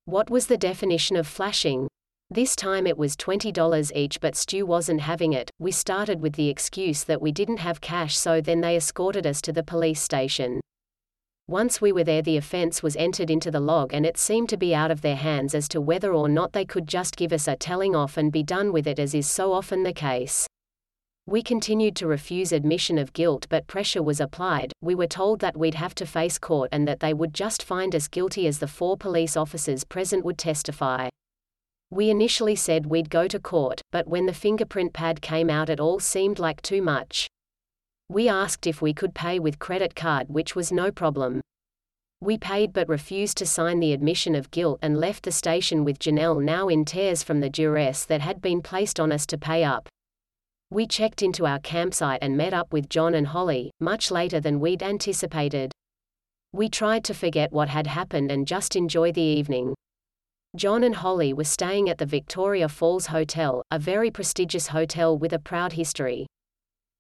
What 0.06 0.32
was 0.32 0.48
the 0.48 0.58
definition 0.58 1.16
of 1.16 1.28
flashing? 1.28 1.88
This 2.32 2.56
time 2.56 2.88
it 2.88 2.98
was 2.98 3.16
$20 3.16 3.92
each 3.94 4.20
but 4.20 4.36
Stu 4.36 4.66
wasn't 4.66 5.02
having 5.02 5.34
it. 5.34 5.52
We 5.60 5.72
started 5.72 6.20
with 6.20 6.34
the 6.34 6.50
excuse 6.50 7.04
that 7.04 7.22
we 7.22 7.32
didn't 7.32 7.58
have 7.58 7.80
cash 7.80 8.18
so 8.18 8.42
then 8.42 8.62
they 8.62 8.76
escorted 8.76 9.28
us 9.28 9.40
to 9.44 9.54
the 9.54 9.62
police 9.62 10.02
station. 10.02 10.62
Once 11.50 11.80
we 11.80 11.94
were 11.94 12.04
there 12.04 12.22
the 12.22 12.36
offense 12.36 12.84
was 12.84 12.98
entered 12.98 13.30
into 13.30 13.50
the 13.50 13.60
log 13.60 13.94
and 13.94 14.06
it 14.06 14.18
seemed 14.18 14.50
to 14.50 14.58
be 14.58 14.76
out 14.76 14.92
of 14.92 15.00
their 15.00 15.16
hands 15.16 15.56
as 15.56 15.70
to 15.70 15.80
whether 15.80 16.14
or 16.14 16.28
not 16.28 16.52
they 16.52 16.66
could 16.66 16.86
just 16.86 17.16
give 17.16 17.32
us 17.32 17.48
a 17.48 17.56
telling 17.56 17.96
off 17.96 18.18
and 18.18 18.34
be 18.34 18.44
done 18.44 18.74
with 18.74 18.86
it 18.86 19.00
as 19.00 19.16
is 19.16 19.26
so 19.26 19.54
often 19.54 19.84
the 19.84 19.94
case. 19.94 20.46
We 21.26 21.42
continued 21.42 21.96
to 21.98 22.08
refuse 22.08 22.52
admission 22.52 22.98
of 22.98 23.14
guilt 23.14 23.48
but 23.50 23.66
pressure 23.66 24.04
was 24.04 24.20
applied, 24.20 24.74
we 24.82 24.94
were 24.94 25.08
told 25.08 25.40
that 25.40 25.56
we'd 25.56 25.76
have 25.76 25.96
to 25.96 26.06
face 26.06 26.38
court 26.38 26.68
and 26.74 26.86
that 26.86 27.00
they 27.00 27.14
would 27.14 27.34
just 27.34 27.64
find 27.64 27.96
us 27.96 28.10
guilty 28.10 28.46
as 28.46 28.60
the 28.60 28.68
four 28.68 28.98
police 28.98 29.38
officers 29.38 29.86
present 29.86 30.26
would 30.26 30.38
testify. 30.38 31.08
We 31.90 32.10
initially 32.10 32.58
said 32.58 32.88
we'd 32.88 33.10
go 33.10 33.26
to 33.30 33.40
court, 33.40 33.80
but 33.94 34.06
when 34.06 34.26
the 34.26 34.34
fingerprint 34.34 34.92
pad 34.92 35.22
came 35.22 35.50
out 35.50 35.70
it 35.70 35.80
all 35.80 36.02
seemed 36.02 36.40
like 36.40 36.62
too 36.62 36.82
much. 36.82 37.30
We 38.10 38.30
asked 38.30 38.66
if 38.66 38.82
we 38.82 38.94
could 38.94 39.14
pay 39.14 39.38
with 39.38 39.60
credit 39.60 39.94
card 39.94 40.30
which 40.30 40.56
was 40.56 40.72
no 40.72 40.92
problem. 40.92 41.42
We 42.22 42.38
paid 42.38 42.72
but 42.72 42.88
refused 42.88 43.38
to 43.38 43.46
sign 43.46 43.80
the 43.80 43.92
admission 43.92 44.34
of 44.34 44.50
guilt 44.50 44.80
and 44.82 44.98
left 44.98 45.24
the 45.24 45.32
station 45.32 45.84
with 45.84 46.00
Janelle 46.00 46.42
now 46.42 46.70
in 46.70 46.86
tears 46.86 47.22
from 47.22 47.42
the 47.42 47.50
duress 47.50 48.06
that 48.06 48.22
had 48.22 48.42
been 48.42 48.62
placed 48.62 49.00
on 49.00 49.12
us 49.12 49.26
to 49.28 49.38
pay 49.38 49.64
up. 49.64 49.90
We 50.72 50.88
checked 50.88 51.22
into 51.22 51.46
our 51.46 51.60
campsite 51.60 52.20
and 52.22 52.38
met 52.38 52.54
up 52.54 52.72
with 52.72 52.90
John 52.90 53.14
and 53.14 53.28
Holly, 53.28 53.72
much 53.80 54.10
later 54.10 54.40
than 54.40 54.60
we'd 54.60 54.82
anticipated. 54.82 55.72
We 56.54 56.70
tried 56.70 57.04
to 57.06 57.14
forget 57.14 57.52
what 57.52 57.70
had 57.70 57.88
happened 57.88 58.32
and 58.32 58.48
just 58.48 58.76
enjoy 58.76 59.12
the 59.12 59.22
evening. 59.22 59.76
John 60.56 60.84
and 60.84 60.96
Holly 60.96 61.34
were 61.34 61.44
staying 61.44 61.90
at 61.90 61.98
the 61.98 62.06
Victoria 62.06 62.70
Falls 62.70 63.08
Hotel, 63.08 63.62
a 63.70 63.78
very 63.78 64.10
prestigious 64.12 64.68
hotel 64.68 65.18
with 65.18 65.34
a 65.34 65.40
proud 65.40 65.74
history. 65.74 66.26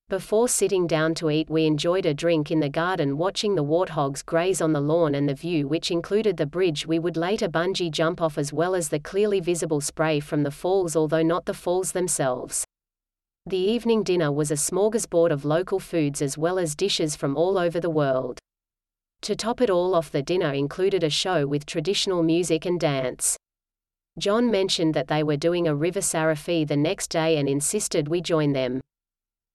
Before 0.10 0.48
sitting 0.48 0.88
down 0.88 1.16
to 1.16 1.30
eat, 1.30 1.50
we 1.50 1.66
enjoyed 1.66 2.06
a 2.06 2.14
drink 2.14 2.50
in 2.50 2.62
the 2.62 2.70
garden 2.70 3.18
watching 3.18 3.56
the 3.56 3.64
warthogs 3.64 4.26
graze 4.26 4.62
on 4.62 4.72
the 4.72 4.80
lawn 4.80 5.14
and 5.14 5.28
the 5.28 5.34
view, 5.34 5.68
which 5.68 5.92
included 5.92 6.38
the 6.38 6.46
bridge 6.46 6.88
we 6.88 6.98
would 6.98 7.18
later 7.18 7.50
bungee 7.50 7.92
jump 7.92 8.22
off, 8.22 8.38
as 8.38 8.54
well 8.54 8.74
as 8.74 8.88
the 8.88 9.02
clearly 9.02 9.42
visible 9.42 9.82
spray 9.82 10.22
from 10.22 10.44
the 10.44 10.52
falls, 10.52 10.96
although 10.96 11.24
not 11.24 11.46
the 11.46 11.54
falls 11.54 11.92
themselves. 11.92 12.64
The 13.46 13.58
evening 13.58 14.04
dinner 14.04 14.32
was 14.32 14.50
a 14.50 14.54
smorgasbord 14.54 15.30
of 15.30 15.44
local 15.44 15.78
foods 15.78 16.22
as 16.22 16.38
well 16.38 16.58
as 16.58 16.74
dishes 16.74 17.18
from 17.18 17.36
all 17.36 17.58
over 17.58 17.82
the 17.82 17.90
world. 17.90 18.40
To 19.24 19.36
top 19.36 19.60
it 19.60 19.70
all 19.70 19.94
off, 19.94 20.10
the 20.10 20.24
dinner 20.24 20.54
included 20.54 21.04
a 21.04 21.10
show 21.10 21.46
with 21.46 21.66
traditional 21.66 22.24
music 22.24 22.66
and 22.66 22.80
dance. 22.80 23.36
John 24.18 24.50
mentioned 24.50 24.94
that 24.94 25.10
they 25.10 25.22
were 25.22 25.36
doing 25.36 25.68
a 25.68 25.76
river 25.76 26.00
sarafi 26.00 26.66
the 26.66 26.78
next 26.78 27.10
day 27.10 27.36
and 27.36 27.50
insisted 27.50 28.08
we 28.08 28.22
join 28.22 28.54
them. 28.54 28.80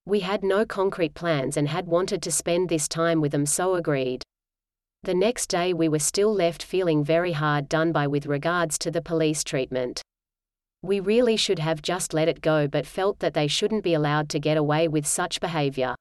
We 0.04 0.20
had 0.20 0.42
no 0.42 0.66
concrete 0.66 1.14
plans 1.14 1.56
and 1.56 1.68
had 1.68 1.86
wanted 1.86 2.22
to 2.22 2.32
spend 2.32 2.68
this 2.68 2.88
time 2.88 3.20
with 3.20 3.30
them 3.32 3.46
so 3.46 3.76
agreed. 3.76 4.22
The 5.04 5.14
next 5.14 5.46
day 5.48 5.72
we 5.72 5.88
were 5.88 6.00
still 6.00 6.34
left 6.34 6.62
feeling 6.62 7.04
very 7.04 7.32
hard 7.32 7.68
done 7.68 7.92
by 7.92 8.06
with 8.06 8.26
regards 8.26 8.78
to 8.78 8.90
the 8.90 9.02
police 9.02 9.44
treatment. 9.44 10.02
We 10.82 10.98
really 10.98 11.36
should 11.36 11.60
have 11.60 11.82
just 11.82 12.12
let 12.12 12.28
it 12.28 12.40
go 12.40 12.66
but 12.66 12.86
felt 12.86 13.20
that 13.20 13.34
they 13.34 13.46
shouldn't 13.46 13.84
be 13.84 13.94
allowed 13.94 14.28
to 14.30 14.40
get 14.40 14.56
away 14.56 14.88
with 14.88 15.06
such 15.06 15.40
behavior. 15.40 15.94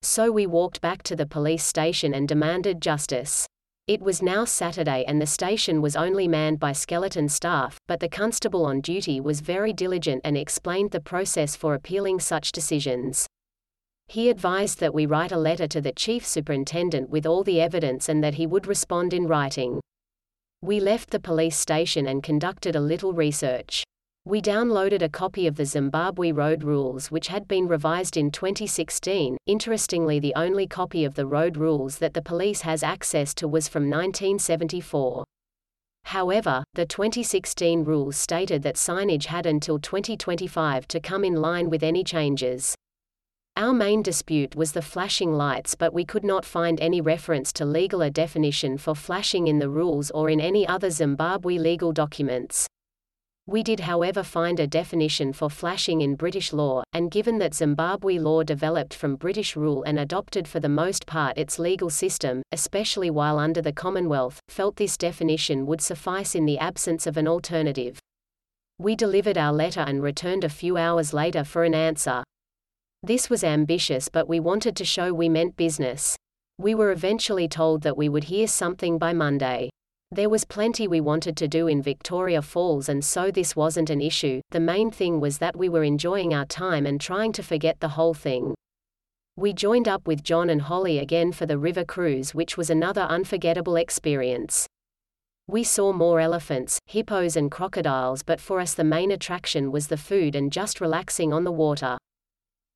So 0.00 0.30
we 0.32 0.46
walked 0.46 0.80
back 0.80 1.02
to 1.04 1.16
the 1.16 1.26
police 1.26 1.64
station 1.64 2.14
and 2.14 2.26
demanded 2.26 2.80
justice. 2.80 3.46
It 3.88 4.02
was 4.02 4.20
now 4.20 4.44
Saturday 4.44 5.02
and 5.08 5.18
the 5.18 5.26
station 5.26 5.80
was 5.80 5.96
only 5.96 6.28
manned 6.28 6.60
by 6.60 6.72
skeleton 6.72 7.26
staff, 7.30 7.78
but 7.86 8.00
the 8.00 8.08
constable 8.10 8.66
on 8.66 8.82
duty 8.82 9.18
was 9.18 9.40
very 9.40 9.72
diligent 9.72 10.20
and 10.24 10.36
explained 10.36 10.90
the 10.90 11.00
process 11.00 11.56
for 11.56 11.72
appealing 11.72 12.20
such 12.20 12.52
decisions. 12.52 13.26
He 14.06 14.28
advised 14.28 14.78
that 14.80 14.92
we 14.92 15.06
write 15.06 15.32
a 15.32 15.38
letter 15.38 15.66
to 15.68 15.80
the 15.80 15.92
chief 15.92 16.26
superintendent 16.26 17.08
with 17.08 17.24
all 17.24 17.42
the 17.42 17.62
evidence 17.62 18.10
and 18.10 18.22
that 18.22 18.34
he 18.34 18.46
would 18.46 18.66
respond 18.66 19.14
in 19.14 19.26
writing. 19.26 19.80
We 20.60 20.80
left 20.80 21.08
the 21.08 21.18
police 21.18 21.56
station 21.56 22.06
and 22.06 22.22
conducted 22.22 22.76
a 22.76 22.80
little 22.80 23.14
research. 23.14 23.84
We 24.24 24.42
downloaded 24.42 25.00
a 25.00 25.08
copy 25.08 25.46
of 25.46 25.56
the 25.56 25.64
Zimbabwe 25.64 26.32
Road 26.32 26.62
Rules 26.62 27.10
which 27.10 27.28
had 27.28 27.48
been 27.48 27.66
revised 27.66 28.16
in 28.16 28.30
2016. 28.30 29.38
Interestingly, 29.46 30.20
the 30.20 30.34
only 30.34 30.66
copy 30.66 31.06
of 31.06 31.14
the 31.14 31.26
road 31.26 31.56
rules 31.56 31.96
that 31.96 32.12
the 32.12 32.20
police 32.20 32.60
has 32.60 32.82
access 32.82 33.32
to 33.36 33.48
was 33.48 33.68
from 33.68 33.84
1974. 33.84 35.24
However, 36.04 36.62
the 36.74 36.84
2016 36.84 37.84
rules 37.84 38.16
stated 38.16 38.62
that 38.64 38.74
signage 38.74 39.26
had 39.26 39.46
until 39.46 39.78
2025 39.78 40.86
to 40.88 41.00
come 41.00 41.24
in 41.24 41.36
line 41.36 41.70
with 41.70 41.82
any 41.82 42.04
changes. 42.04 42.74
Our 43.56 43.72
main 43.72 44.02
dispute 44.02 44.54
was 44.54 44.72
the 44.72 44.82
flashing 44.82 45.32
lights 45.32 45.74
but 45.74 45.92
we 45.92 46.04
could 46.04 46.24
not 46.24 46.44
find 46.44 46.80
any 46.80 47.00
reference 47.00 47.52
to 47.54 47.64
legal 47.64 48.02
a 48.02 48.10
definition 48.10 48.78
for 48.78 48.94
flashing 48.94 49.48
in 49.48 49.58
the 49.58 49.70
rules 49.70 50.10
or 50.10 50.28
in 50.28 50.40
any 50.40 50.66
other 50.66 50.90
Zimbabwe 50.90 51.58
legal 51.58 51.92
documents. 51.92 52.68
We 53.48 53.62
did 53.62 53.80
however 53.80 54.22
find 54.22 54.60
a 54.60 54.66
definition 54.66 55.32
for 55.32 55.48
flashing 55.48 56.02
in 56.02 56.16
British 56.16 56.52
law, 56.52 56.82
and 56.92 57.10
given 57.10 57.38
that 57.38 57.54
Zimbabwe 57.54 58.18
law 58.18 58.42
developed 58.42 58.92
from 58.92 59.16
British 59.16 59.56
rule 59.56 59.82
and 59.84 59.98
adopted 59.98 60.46
for 60.46 60.60
the 60.60 60.68
most 60.68 61.06
part 61.06 61.38
its 61.38 61.58
legal 61.58 61.88
system, 61.88 62.42
especially 62.52 63.08
while 63.08 63.38
under 63.38 63.62
the 63.62 63.72
Commonwealth, 63.72 64.38
felt 64.48 64.76
this 64.76 64.98
definition 64.98 65.64
would 65.64 65.80
suffice 65.80 66.34
in 66.34 66.44
the 66.44 66.58
absence 66.58 67.06
of 67.06 67.16
an 67.16 67.26
alternative. 67.26 67.98
We 68.78 68.94
delivered 68.94 69.38
our 69.38 69.54
letter 69.54 69.80
and 69.80 70.02
returned 70.02 70.44
a 70.44 70.50
few 70.50 70.76
hours 70.76 71.14
later 71.14 71.42
for 71.42 71.64
an 71.64 71.74
answer. 71.74 72.24
This 73.02 73.30
was 73.30 73.42
ambitious 73.42 74.10
but 74.10 74.28
we 74.28 74.40
wanted 74.40 74.76
to 74.76 74.84
show 74.84 75.14
we 75.14 75.30
meant 75.30 75.56
business. 75.56 76.16
We 76.58 76.74
were 76.74 76.92
eventually 76.92 77.48
told 77.48 77.80
that 77.84 77.96
we 77.96 78.10
would 78.10 78.24
hear 78.24 78.46
something 78.46 78.98
by 78.98 79.14
Monday. 79.14 79.70
There 80.10 80.30
was 80.30 80.46
plenty 80.46 80.88
we 80.88 81.02
wanted 81.02 81.36
to 81.36 81.48
do 81.48 81.66
in 81.66 81.82
Victoria 81.82 82.40
Falls 82.40 82.88
and 82.88 83.04
so 83.04 83.30
this 83.30 83.54
wasn't 83.54 83.90
an 83.90 84.00
issue, 84.00 84.40
the 84.50 84.58
main 84.58 84.90
thing 84.90 85.20
was 85.20 85.36
that 85.38 85.54
we 85.54 85.68
were 85.68 85.84
enjoying 85.84 86.32
our 86.32 86.46
time 86.46 86.86
and 86.86 86.98
trying 86.98 87.30
to 87.32 87.42
forget 87.42 87.78
the 87.80 87.90
whole 87.90 88.14
thing. 88.14 88.54
We 89.36 89.52
joined 89.52 89.86
up 89.86 90.06
with 90.06 90.24
John 90.24 90.48
and 90.48 90.62
Holly 90.62 90.98
again 90.98 91.32
for 91.32 91.44
the 91.44 91.58
river 91.58 91.84
cruise 91.84 92.34
which 92.34 92.56
was 92.56 92.70
another 92.70 93.02
unforgettable 93.02 93.76
experience. 93.76 94.66
We 95.46 95.62
saw 95.62 95.92
more 95.92 96.20
elephants, 96.20 96.78
hippos 96.86 97.36
and 97.36 97.50
crocodiles 97.50 98.22
but 98.22 98.40
for 98.40 98.60
us 98.60 98.72
the 98.72 98.84
main 98.84 99.10
attraction 99.10 99.70
was 99.70 99.88
the 99.88 99.98
food 99.98 100.34
and 100.34 100.50
just 100.50 100.80
relaxing 100.80 101.34
on 101.34 101.44
the 101.44 101.52
water. 101.52 101.98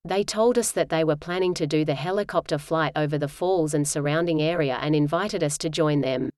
They 0.05 0.23
told 0.23 0.59
us 0.59 0.71
that 0.73 0.89
they 0.89 1.03
were 1.03 1.15
planning 1.15 1.55
to 1.55 1.65
do 1.65 1.83
the 1.83 1.95
helicopter 1.95 2.59
flight 2.59 2.91
over 2.95 3.17
the 3.17 3.27
falls 3.27 3.73
and 3.73 3.87
surrounding 3.87 4.39
area 4.39 4.77
and 4.79 4.95
invited 4.95 5.43
us 5.43 5.57
to 5.57 5.69
join 5.69 6.01
them. 6.01 6.29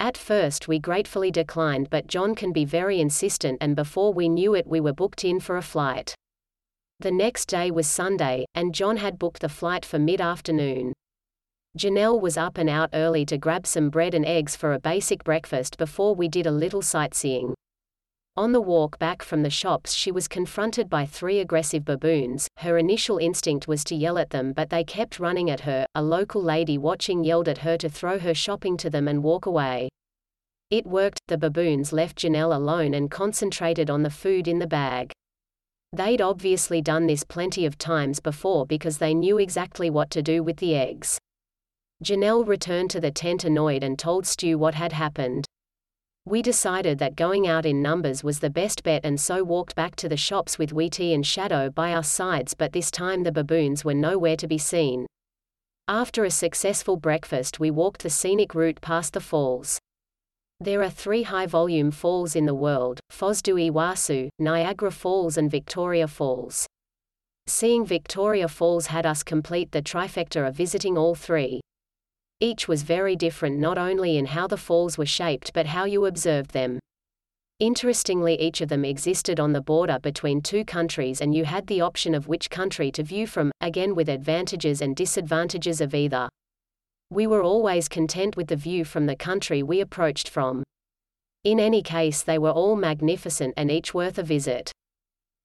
At 0.00 0.16
first 0.16 0.68
we 0.68 0.78
gratefully 0.78 1.30
declined 1.30 1.90
but 1.90 2.06
John 2.06 2.34
can 2.34 2.52
be 2.52 2.64
very 2.64 3.00
insistent 3.00 3.58
and 3.60 3.76
before 3.76 4.12
we 4.12 4.28
knew 4.28 4.54
it 4.54 4.66
we 4.66 4.80
were 4.80 4.92
booked 4.92 5.24
in 5.24 5.40
for 5.40 5.56
a 5.56 5.62
flight. 5.62 6.14
The 7.00 7.10
next 7.10 7.46
day 7.46 7.70
was 7.70 7.88
Sunday, 7.88 8.44
and 8.54 8.74
John 8.74 8.98
had 8.98 9.18
booked 9.18 9.40
the 9.40 9.48
flight 9.48 9.84
for 9.84 9.98
mid-afternoon. 9.98 10.92
Janelle 11.76 12.20
was 12.20 12.36
up 12.36 12.58
and 12.58 12.68
out 12.68 12.90
early 12.92 13.24
to 13.26 13.38
grab 13.38 13.66
some 13.66 13.90
bread 13.90 14.14
and 14.14 14.26
eggs 14.26 14.54
for 14.54 14.72
a 14.72 14.78
basic 14.78 15.24
breakfast 15.24 15.78
before 15.78 16.14
we 16.14 16.28
did 16.28 16.46
a 16.46 16.50
little 16.50 16.82
sightseeing. 16.82 17.54
On 18.34 18.52
the 18.52 18.62
walk 18.62 18.98
back 18.98 19.22
from 19.22 19.42
the 19.42 19.50
shops 19.50 19.92
she 19.92 20.10
was 20.10 20.26
confronted 20.26 20.88
by 20.88 21.04
three 21.04 21.40
aggressive 21.40 21.84
baboons, 21.84 22.48
her 22.56 22.78
initial 22.78 23.18
instinct 23.18 23.68
was 23.68 23.84
to 23.84 23.94
yell 23.94 24.16
at 24.16 24.30
them 24.30 24.54
but 24.54 24.70
they 24.70 24.84
kept 24.84 25.20
running 25.20 25.50
at 25.50 25.60
her, 25.60 25.84
a 25.94 26.02
local 26.02 26.42
lady 26.42 26.78
watching 26.78 27.24
yelled 27.24 27.46
at 27.46 27.58
her 27.58 27.76
to 27.76 27.90
throw 27.90 28.18
her 28.18 28.32
shopping 28.32 28.78
to 28.78 28.88
them 28.88 29.06
and 29.06 29.22
walk 29.22 29.44
away. 29.44 29.90
It 30.70 30.86
worked, 30.86 31.20
the 31.28 31.36
baboons 31.36 31.92
left 31.92 32.16
Janelle 32.16 32.56
alone 32.56 32.94
and 32.94 33.10
concentrated 33.10 33.90
on 33.90 34.02
the 34.02 34.08
food 34.08 34.48
in 34.48 34.58
the 34.58 34.66
bag. 34.66 35.12
They'd 35.92 36.22
obviously 36.22 36.80
done 36.80 37.06
this 37.06 37.24
plenty 37.24 37.66
of 37.66 37.76
times 37.76 38.18
before 38.18 38.64
because 38.64 38.96
they 38.96 39.12
knew 39.12 39.36
exactly 39.36 39.90
what 39.90 40.08
to 40.08 40.22
do 40.22 40.42
with 40.42 40.56
the 40.56 40.74
eggs. 40.74 41.18
Janelle 42.02 42.48
returned 42.48 42.88
to 42.92 43.00
the 43.00 43.10
tent 43.10 43.44
annoyed 43.44 43.84
and 43.84 43.98
told 43.98 44.26
Stu 44.26 44.56
what 44.56 44.74
had 44.74 44.94
happened. 44.94 45.46
We 46.24 46.40
decided 46.40 46.98
that 47.00 47.16
going 47.16 47.48
out 47.48 47.66
in 47.66 47.82
numbers 47.82 48.22
was 48.22 48.38
the 48.38 48.48
best 48.48 48.84
bet 48.84 49.04
and 49.04 49.20
so 49.20 49.42
walked 49.42 49.74
back 49.74 49.96
to 49.96 50.08
the 50.08 50.16
shops 50.16 50.56
with 50.56 50.72
Wheaty 50.72 51.12
and 51.12 51.26
Shadow 51.26 51.68
by 51.68 51.92
our 51.92 52.04
sides 52.04 52.54
but 52.54 52.72
this 52.72 52.92
time 52.92 53.24
the 53.24 53.32
baboons 53.32 53.84
were 53.84 53.94
nowhere 53.94 54.36
to 54.36 54.46
be 54.46 54.58
seen. 54.58 55.06
After 55.88 56.24
a 56.24 56.30
successful 56.30 56.96
breakfast 56.96 57.58
we 57.58 57.72
walked 57.72 58.04
the 58.04 58.10
scenic 58.10 58.54
route 58.54 58.80
past 58.80 59.14
the 59.14 59.20
falls. 59.20 59.80
There 60.60 60.80
are 60.84 60.90
three 60.90 61.24
high-volume 61.24 61.90
falls 61.90 62.36
in 62.36 62.46
the 62.46 62.54
world, 62.54 63.00
Foz 63.10 63.42
do 63.42 63.56
Iguaçu, 63.56 64.28
Niagara 64.38 64.92
Falls 64.92 65.36
and 65.36 65.50
Victoria 65.50 66.06
Falls. 66.06 66.68
Seeing 67.48 67.84
Victoria 67.84 68.46
Falls 68.46 68.86
had 68.86 69.04
us 69.04 69.24
complete 69.24 69.72
the 69.72 69.82
trifecta 69.82 70.46
of 70.46 70.54
visiting 70.54 70.96
all 70.96 71.16
three. 71.16 71.61
Each 72.42 72.66
was 72.66 72.82
very 72.82 73.14
different 73.14 73.60
not 73.60 73.78
only 73.78 74.18
in 74.18 74.26
how 74.26 74.48
the 74.48 74.56
falls 74.56 74.98
were 74.98 75.06
shaped 75.06 75.52
but 75.52 75.66
how 75.66 75.84
you 75.84 76.06
observed 76.06 76.50
them. 76.50 76.80
Interestingly 77.60 78.34
each 78.40 78.60
of 78.60 78.68
them 78.68 78.84
existed 78.84 79.38
on 79.38 79.52
the 79.52 79.60
border 79.60 80.00
between 80.00 80.40
two 80.40 80.64
countries 80.64 81.20
and 81.20 81.32
you 81.32 81.44
had 81.44 81.68
the 81.68 81.80
option 81.80 82.16
of 82.16 82.26
which 82.26 82.50
country 82.50 82.90
to 82.90 83.04
view 83.04 83.28
from, 83.28 83.52
again 83.60 83.94
with 83.94 84.08
advantages 84.08 84.82
and 84.82 84.96
disadvantages 84.96 85.80
of 85.80 85.94
either. 85.94 86.28
We 87.10 87.28
were 87.28 87.44
always 87.44 87.88
content 87.88 88.36
with 88.36 88.48
the 88.48 88.56
view 88.56 88.84
from 88.84 89.06
the 89.06 89.14
country 89.14 89.62
we 89.62 89.80
approached 89.80 90.28
from. 90.28 90.64
In 91.44 91.60
any 91.60 91.80
case 91.80 92.24
they 92.24 92.38
were 92.38 92.50
all 92.50 92.74
magnificent 92.74 93.54
and 93.56 93.70
each 93.70 93.94
worth 93.94 94.18
a 94.18 94.24
visit. 94.24 94.72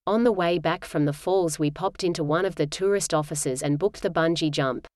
On 0.07 0.23
the 0.23 0.31
way 0.31 0.57
back 0.57 0.83
from 0.83 1.05
the 1.05 1.13
falls 1.13 1.59
we 1.59 1.69
popped 1.69 2.03
into 2.03 2.23
one 2.23 2.43
of 2.43 2.55
the 2.55 2.65
tourist 2.65 3.13
offices 3.13 3.61
and 3.61 3.77
booked 3.77 4.01
the 4.01 4.09
bungee 4.09 4.49
jump. 4.49 4.87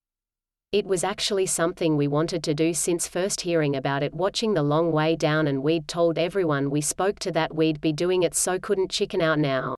It 0.72 0.88
was 0.88 1.04
actually 1.04 1.48
something 1.48 1.98
we 1.98 2.08
wanted 2.08 2.44
to 2.44 2.54
do 2.54 2.74
since 2.74 3.06
first 3.06 3.42
hearing 3.42 3.76
about 3.76 4.04
it 4.04 4.14
watching 4.14 4.54
the 4.54 4.64
long 4.64 4.94
way 4.94 5.18
down 5.18 5.48
and 5.48 5.62
we'd 5.62 5.86
told 5.86 6.18
everyone 6.18 6.70
we 6.70 6.80
spoke 6.80 7.20
to 7.20 7.32
that 7.34 7.54
we'd 7.54 7.82
be 7.82 7.92
doing 7.92 8.24
it 8.24 8.34
so 8.34 8.58
couldn't 8.58 8.90
chicken 8.90 9.22
out 9.22 9.38
now. 9.38 9.76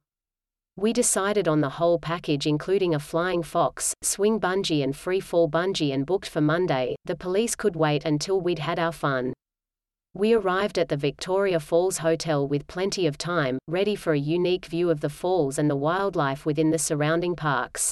We 0.76 0.94
decided 0.94 1.48
on 1.48 1.62
the 1.62 1.70
whole 1.82 1.98
package 1.98 2.46
including 2.46 2.94
a 2.94 3.00
flying 3.00 3.42
fox, 3.42 3.96
swing 4.04 4.40
bungee 4.40 4.84
and 4.84 4.96
free 4.96 5.20
fall 5.20 5.50
bungee 5.50 5.92
and 5.92 6.06
booked 6.06 6.30
for 6.30 6.42
Monday. 6.42 6.96
The 7.06 7.16
police 7.16 7.56
could 7.56 7.76
wait 7.76 8.06
until 8.06 8.40
we'd 8.40 8.60
had 8.60 8.78
our 8.78 8.92
fun. 8.92 9.34
We 10.14 10.34
arrived 10.34 10.78
at 10.78 10.90
the 10.90 10.98
Victoria 10.98 11.60
Falls 11.60 11.98
Hotel 11.98 12.48
with 12.48 12.68
plenty 12.68 13.08
of 13.08 13.18
time, 13.18 13.58
ready 13.68 13.96
for 13.96 14.14
a 14.14 14.20
unique 14.20 14.68
view 14.68 14.92
of 14.92 15.02
the 15.02 15.10
falls 15.10 15.58
and 15.58 15.72
the 15.72 15.76
wildlife 15.76 16.46
within 16.46 16.70
the 16.70 16.78
surrounding 16.78 17.36
parks. 17.36 17.92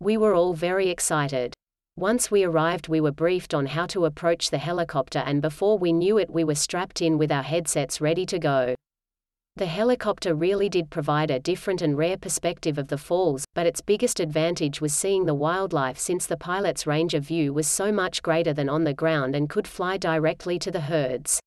We 0.00 0.18
were 0.18 0.34
all 0.34 0.52
very 0.52 0.90
excited. 0.90 1.54
Once 2.00 2.30
we 2.30 2.44
arrived 2.44 2.88
we 2.88 2.98
were 2.98 3.12
briefed 3.12 3.52
on 3.52 3.66
how 3.66 3.84
to 3.84 4.06
approach 4.06 4.48
the 4.48 4.56
helicopter 4.56 5.18
and 5.18 5.42
before 5.42 5.76
we 5.76 5.92
knew 5.92 6.16
it 6.16 6.30
we 6.30 6.42
were 6.42 6.54
strapped 6.54 7.02
in 7.02 7.18
with 7.18 7.30
our 7.30 7.42
headsets 7.42 8.00
ready 8.00 8.24
to 8.24 8.38
go. 8.38 8.74
The 9.56 9.66
helicopter 9.66 10.34
really 10.34 10.70
did 10.70 10.88
provide 10.88 11.30
a 11.30 11.38
different 11.38 11.82
and 11.82 11.98
rare 11.98 12.16
perspective 12.16 12.78
of 12.78 12.88
the 12.88 12.96
falls, 12.96 13.44
but 13.54 13.66
its 13.66 13.82
biggest 13.82 14.18
advantage 14.18 14.80
was 14.80 14.94
seeing 14.94 15.26
the 15.26 15.34
wildlife 15.34 15.98
since 15.98 16.24
the 16.24 16.38
pilot's 16.38 16.86
range 16.86 17.12
of 17.12 17.22
view 17.22 17.52
was 17.52 17.68
so 17.68 17.92
much 17.92 18.22
greater 18.22 18.54
than 18.54 18.70
on 18.70 18.84
the 18.84 18.94
ground 18.94 19.36
and 19.36 19.50
could 19.50 19.68
fly 19.68 19.98
directly 19.98 20.58
to 20.58 20.70
the 20.70 20.80
herds. 20.80 21.38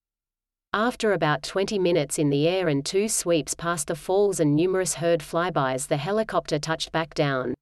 After 0.71 1.13
about 1.13 1.41
20 1.41 1.79
minutes 1.79 2.19
in 2.19 2.29
the 2.29 2.47
air 2.47 2.67
and 2.67 2.85
two 2.85 3.09
sweeps 3.09 3.55
past 3.55 3.87
the 3.87 3.95
falls 3.95 4.39
and 4.39 4.55
numerous 4.55 4.93
herd 4.93 5.21
flybys 5.21 5.87
the 5.87 5.97
helicopter 5.97 6.59
touched 6.59 6.91
back 6.91 7.15
down. 7.15 7.55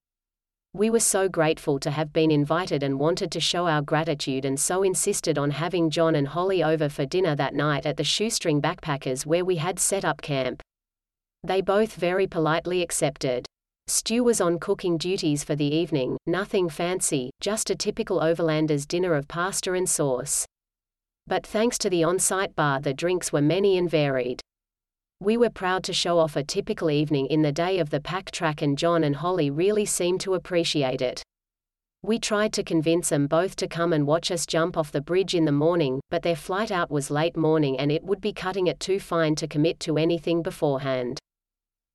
We 0.74 0.90
were 0.90 1.02
so 1.02 1.28
grateful 1.28 1.80
to 1.80 1.92
have 1.92 2.14
been 2.14 2.32
invited 2.32 2.82
and 2.82 2.98
wanted 2.98 3.30
to 3.34 3.42
show 3.42 3.68
our 3.68 3.82
gratitude 3.82 4.46
and 4.46 4.58
so 4.58 4.84
insisted 4.84 5.38
on 5.38 5.52
having 5.52 5.90
John 5.90 6.16
and 6.16 6.30
Holly 6.30 6.64
over 6.64 6.88
for 6.88 7.06
dinner 7.06 7.36
that 7.36 7.54
night 7.54 7.86
at 7.86 7.98
the 7.98 8.06
Shoestring 8.06 8.62
Backpackers 8.62 9.26
where 9.26 9.44
we 9.44 9.58
had 9.58 9.80
set 9.80 10.06
up 10.06 10.22
camp. 10.22 10.62
They 11.44 11.60
both 11.60 11.96
very 11.96 12.26
politely 12.26 12.82
accepted. 12.82 13.46
Stu 13.88 14.24
was 14.24 14.40
on 14.40 14.60
cooking 14.60 14.98
duties 14.98 15.44
for 15.44 15.58
the 15.58 15.66
evening, 15.66 16.16
nothing 16.26 16.70
fancy, 16.70 17.32
just 17.42 17.70
a 17.70 17.76
typical 17.76 18.22
overlander's 18.22 18.86
dinner 18.86 19.14
of 19.14 19.28
pasta 19.28 19.74
and 19.74 19.90
sauce. 19.90 20.46
But 21.28 21.46
thanks 21.46 21.78
to 21.80 21.90
the 21.90 22.06
on-site 22.06 22.56
bar 22.56 22.80
the 22.80 22.94
drinks 22.94 23.34
were 23.34 23.42
many 23.42 23.78
and 23.78 23.90
varied. 23.90 24.40
We 25.22 25.38
were 25.38 25.52
proud 25.52 25.84
to 25.84 25.94
show 25.94 26.18
off 26.18 26.36
a 26.36 26.44
typical 26.44 26.90
evening 26.90 27.28
in 27.28 27.44
the 27.44 27.52
day 27.52 27.78
of 27.78 27.92
the 27.92 28.00
pack 28.00 28.32
track 28.32 28.64
and 28.64 28.76
John 28.76 29.04
and 29.04 29.16
Holly 29.16 29.52
really 29.52 29.86
seemed 29.86 30.20
to 30.22 30.34
appreciate 30.34 31.00
it. 31.00 31.22
We 32.02 32.18
tried 32.18 32.54
to 32.54 32.64
convince 32.64 33.10
them 33.10 33.28
both 33.28 33.56
to 33.58 33.68
come 33.68 33.94
and 33.94 34.08
watch 34.08 34.32
us 34.32 34.48
jump 34.48 34.76
off 34.76 34.92
the 34.92 35.00
bridge 35.00 35.36
in 35.36 35.46
the 35.46 35.52
morning, 35.52 36.02
but 36.10 36.24
their 36.24 36.36
flight 36.36 36.72
out 36.72 36.90
was 36.90 37.12
late 37.12 37.38
morning 37.38 37.78
and 37.78 37.92
it 37.92 38.04
would 38.04 38.20
be 38.20 38.34
cutting 38.34 38.66
it 38.66 38.80
too 38.80 39.00
fine 39.00 39.36
to 39.36 39.48
commit 39.48 39.80
to 39.82 40.00
anything 40.00 40.42
beforehand. 40.42 41.20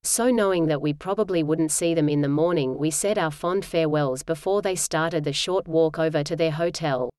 So 0.05 0.31
knowing 0.31 0.67
that 0.67 0.81
we 0.81 0.93
probably 0.93 1.43
wouldn't 1.43 1.73
see 1.73 1.95
them 1.95 2.09
in 2.09 2.21
the 2.21 2.29
morning 2.29 2.79
we 2.79 2.93
said 2.93 3.19
our 3.19 3.33
fond 3.33 3.65
farewells 3.65 4.23
before 4.23 4.63
they 4.63 4.77
started 4.77 5.25
the 5.25 5.33
short 5.33 5.67
walk 5.67 5.99
over 5.99 6.23
to 6.23 6.37
their 6.37 6.53
hotel. 6.53 7.11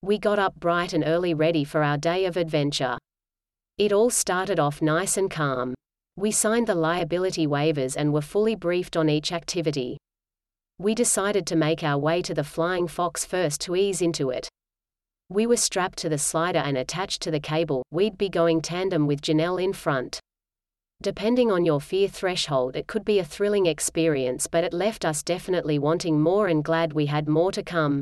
We 0.00 0.18
got 0.18 0.38
up 0.38 0.54
bright 0.58 0.94
and 0.94 1.04
early 1.06 1.34
ready 1.34 1.64
for 1.64 1.82
our 1.82 1.98
day 1.98 2.24
of 2.24 2.38
adventure. 2.38 2.96
It 3.78 3.92
all 3.92 4.08
started 4.08 4.58
off 4.58 4.80
nice 4.80 5.18
and 5.18 5.30
calm. 5.30 5.74
We 6.16 6.30
signed 6.30 6.66
the 6.66 6.74
liability 6.74 7.46
waivers 7.46 7.94
and 7.94 8.10
were 8.10 8.22
fully 8.22 8.54
briefed 8.54 8.96
on 8.96 9.10
each 9.10 9.32
activity. 9.32 9.98
We 10.78 10.94
decided 10.94 11.46
to 11.48 11.56
make 11.56 11.82
our 11.82 11.98
way 11.98 12.22
to 12.22 12.32
the 12.32 12.42
Flying 12.42 12.88
Fox 12.88 13.26
first 13.26 13.60
to 13.62 13.76
ease 13.76 14.00
into 14.00 14.30
it. 14.30 14.48
We 15.28 15.46
were 15.46 15.58
strapped 15.58 15.98
to 15.98 16.08
the 16.08 16.16
slider 16.16 16.60
and 16.60 16.78
attached 16.78 17.20
to 17.22 17.30
the 17.30 17.38
cable, 17.38 17.82
we'd 17.90 18.16
be 18.16 18.30
going 18.30 18.62
tandem 18.62 19.06
with 19.06 19.20
Janelle 19.20 19.62
in 19.62 19.74
front. 19.74 20.20
Depending 21.02 21.52
on 21.52 21.66
your 21.66 21.80
fear 21.80 22.08
threshold, 22.08 22.76
it 22.76 22.86
could 22.86 23.04
be 23.04 23.18
a 23.18 23.24
thrilling 23.24 23.66
experience, 23.66 24.46
but 24.46 24.64
it 24.64 24.72
left 24.72 25.04
us 25.04 25.22
definitely 25.22 25.78
wanting 25.78 26.18
more 26.18 26.46
and 26.46 26.64
glad 26.64 26.94
we 26.94 27.06
had 27.06 27.28
more 27.28 27.52
to 27.52 27.62
come. 27.62 28.00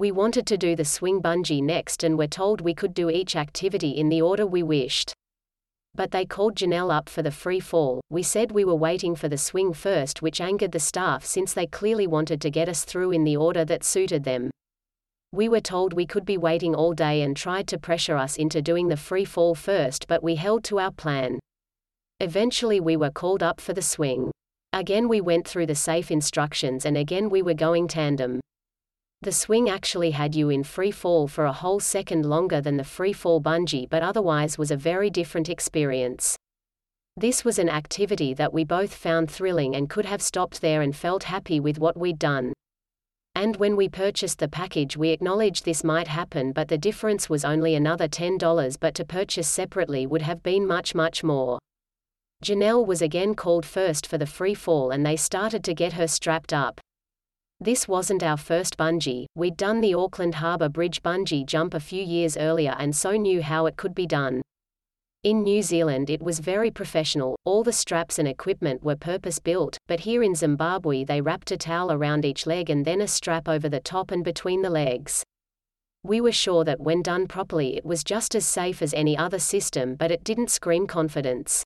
We 0.00 0.12
wanted 0.12 0.46
to 0.46 0.56
do 0.56 0.76
the 0.76 0.84
swing 0.86 1.20
bungee 1.20 1.62
next 1.62 2.04
and 2.04 2.16
were 2.16 2.26
told 2.26 2.62
we 2.62 2.72
could 2.72 2.94
do 2.94 3.10
each 3.10 3.36
activity 3.36 3.90
in 3.90 4.08
the 4.08 4.22
order 4.22 4.46
we 4.46 4.62
wished. 4.62 5.12
But 5.94 6.10
they 6.10 6.24
called 6.24 6.54
Janelle 6.54 6.90
up 6.90 7.10
for 7.10 7.20
the 7.20 7.30
free 7.30 7.60
fall. 7.60 8.00
We 8.08 8.22
said 8.22 8.50
we 8.50 8.64
were 8.64 8.74
waiting 8.74 9.14
for 9.14 9.28
the 9.28 9.36
swing 9.36 9.74
first, 9.74 10.22
which 10.22 10.40
angered 10.40 10.72
the 10.72 10.80
staff 10.80 11.26
since 11.26 11.52
they 11.52 11.66
clearly 11.66 12.06
wanted 12.06 12.40
to 12.40 12.50
get 12.50 12.66
us 12.66 12.86
through 12.86 13.10
in 13.10 13.24
the 13.24 13.36
order 13.36 13.62
that 13.66 13.84
suited 13.84 14.24
them. 14.24 14.50
We 15.32 15.50
were 15.50 15.60
told 15.60 15.92
we 15.92 16.06
could 16.06 16.24
be 16.24 16.38
waiting 16.38 16.74
all 16.74 16.94
day 16.94 17.20
and 17.20 17.36
tried 17.36 17.68
to 17.68 17.78
pressure 17.78 18.16
us 18.16 18.38
into 18.38 18.62
doing 18.62 18.88
the 18.88 18.96
free 18.96 19.26
fall 19.26 19.54
first, 19.54 20.08
but 20.08 20.22
we 20.22 20.36
held 20.36 20.64
to 20.64 20.80
our 20.80 20.92
plan. 20.92 21.38
Eventually, 22.20 22.80
we 22.80 22.96
were 22.96 23.10
called 23.10 23.42
up 23.42 23.60
for 23.60 23.74
the 23.74 23.82
swing. 23.82 24.30
Again, 24.72 25.08
we 25.08 25.20
went 25.20 25.46
through 25.46 25.66
the 25.66 25.74
safe 25.74 26.10
instructions 26.10 26.86
and 26.86 26.96
again, 26.96 27.28
we 27.28 27.42
were 27.42 27.52
going 27.52 27.86
tandem. 27.86 28.40
The 29.22 29.32
swing 29.32 29.68
actually 29.68 30.12
had 30.12 30.34
you 30.34 30.48
in 30.48 30.64
free 30.64 30.90
fall 30.90 31.28
for 31.28 31.44
a 31.44 31.52
whole 31.52 31.78
second 31.78 32.24
longer 32.24 32.62
than 32.62 32.78
the 32.78 32.84
free 32.84 33.12
fall 33.12 33.38
bungee 33.38 33.86
but 33.86 34.02
otherwise 34.02 34.56
was 34.56 34.70
a 34.70 34.76
very 34.78 35.10
different 35.10 35.50
experience. 35.50 36.36
This 37.18 37.44
was 37.44 37.58
an 37.58 37.68
activity 37.68 38.32
that 38.32 38.54
we 38.54 38.64
both 38.64 38.94
found 38.94 39.30
thrilling 39.30 39.76
and 39.76 39.90
could 39.90 40.06
have 40.06 40.22
stopped 40.22 40.62
there 40.62 40.80
and 40.80 40.96
felt 40.96 41.24
happy 41.24 41.60
with 41.60 41.78
what 41.78 41.98
we'd 41.98 42.18
done. 42.18 42.54
And 43.34 43.56
when 43.56 43.76
we 43.76 43.90
purchased 43.90 44.38
the 44.38 44.48
package 44.48 44.96
we 44.96 45.10
acknowledged 45.10 45.66
this 45.66 45.84
might 45.84 46.08
happen 46.08 46.52
but 46.52 46.68
the 46.68 46.78
difference 46.78 47.28
was 47.28 47.44
only 47.44 47.74
another 47.74 48.08
$10 48.08 48.78
but 48.80 48.94
to 48.94 49.04
purchase 49.04 49.48
separately 49.48 50.06
would 50.06 50.22
have 50.22 50.42
been 50.42 50.66
much 50.66 50.94
much 50.94 51.22
more. 51.22 51.58
Janelle 52.42 52.86
was 52.86 53.02
again 53.02 53.34
called 53.34 53.66
first 53.66 54.06
for 54.06 54.16
the 54.16 54.24
free 54.24 54.54
fall 54.54 54.90
and 54.90 55.04
they 55.04 55.16
started 55.16 55.62
to 55.64 55.74
get 55.74 55.92
her 55.92 56.08
strapped 56.08 56.54
up. 56.54 56.80
This 57.62 57.86
wasn't 57.86 58.22
our 58.22 58.38
first 58.38 58.78
bungee, 58.78 59.26
we'd 59.34 59.58
done 59.58 59.82
the 59.82 59.92
Auckland 59.92 60.36
Harbour 60.36 60.70
Bridge 60.70 61.02
bungee 61.02 61.44
jump 61.44 61.74
a 61.74 61.80
few 61.80 62.02
years 62.02 62.38
earlier 62.38 62.74
and 62.78 62.96
so 62.96 63.12
knew 63.12 63.42
how 63.42 63.66
it 63.66 63.76
could 63.76 63.94
be 63.94 64.06
done. 64.06 64.40
In 65.24 65.42
New 65.42 65.60
Zealand 65.60 66.08
it 66.08 66.22
was 66.22 66.38
very 66.38 66.70
professional, 66.70 67.36
all 67.44 67.62
the 67.62 67.70
straps 67.70 68.18
and 68.18 68.26
equipment 68.26 68.82
were 68.82 68.96
purpose-built, 68.96 69.76
but 69.88 70.00
here 70.00 70.22
in 70.22 70.34
Zimbabwe 70.34 71.04
they 71.04 71.20
wrapped 71.20 71.50
a 71.50 71.58
towel 71.58 71.92
around 71.92 72.24
each 72.24 72.46
leg 72.46 72.70
and 72.70 72.86
then 72.86 73.02
a 73.02 73.06
strap 73.06 73.46
over 73.46 73.68
the 73.68 73.80
top 73.80 74.10
and 74.10 74.24
between 74.24 74.62
the 74.62 74.70
legs. 74.70 75.22
We 76.02 76.22
were 76.22 76.32
sure 76.32 76.64
that 76.64 76.80
when 76.80 77.02
done 77.02 77.26
properly 77.26 77.76
it 77.76 77.84
was 77.84 78.02
just 78.02 78.34
as 78.34 78.46
safe 78.46 78.80
as 78.80 78.94
any 78.94 79.18
other 79.18 79.38
system 79.38 79.96
but 79.96 80.10
it 80.10 80.24
didn't 80.24 80.50
scream 80.50 80.86
confidence. 80.86 81.62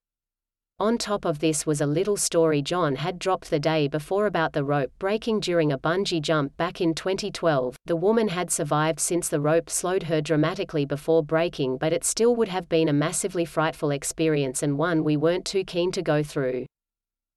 On 0.81 0.99
top 0.99 1.25
of 1.25 1.39
this 1.39 1.65
was 1.65 1.81
a 1.81 1.87
little 1.87 2.17
story 2.17 2.61
John 2.61 2.97
had 2.97 3.21
dropped 3.21 3.49
the 3.49 3.61
day 3.61 3.87
before 3.87 4.27
about 4.27 4.55
the 4.55 4.65
rope 4.65 4.91
breaking 4.99 5.39
during 5.39 5.71
a 5.71 5.79
bungee 5.79 6.21
jump 6.21 6.57
back 6.57 6.81
in 6.81 6.95
2012. 6.95 7.77
The 7.87 7.95
woman 7.95 8.27
had 8.27 8.51
survived 8.51 8.99
since 8.99 9.29
the 9.29 9.41
rope 9.41 9.71
slowed 9.71 10.03
her 10.05 10.21
dramatically 10.21 10.85
before 10.85 11.23
breaking, 11.23 11.77
but 11.79 11.93
it 11.93 12.03
still 12.03 12.35
would 12.35 12.49
have 12.49 12.69
been 12.69 12.89
a 12.89 12.93
massively 12.93 13.45
frightful 13.45 13.93
experience 13.93 14.65
and 14.65 14.77
one 14.77 15.05
we 15.05 15.17
weren't 15.17 15.45
too 15.45 15.63
keen 15.63 15.93
to 15.93 16.03
go 16.03 16.25
through. 16.25 16.67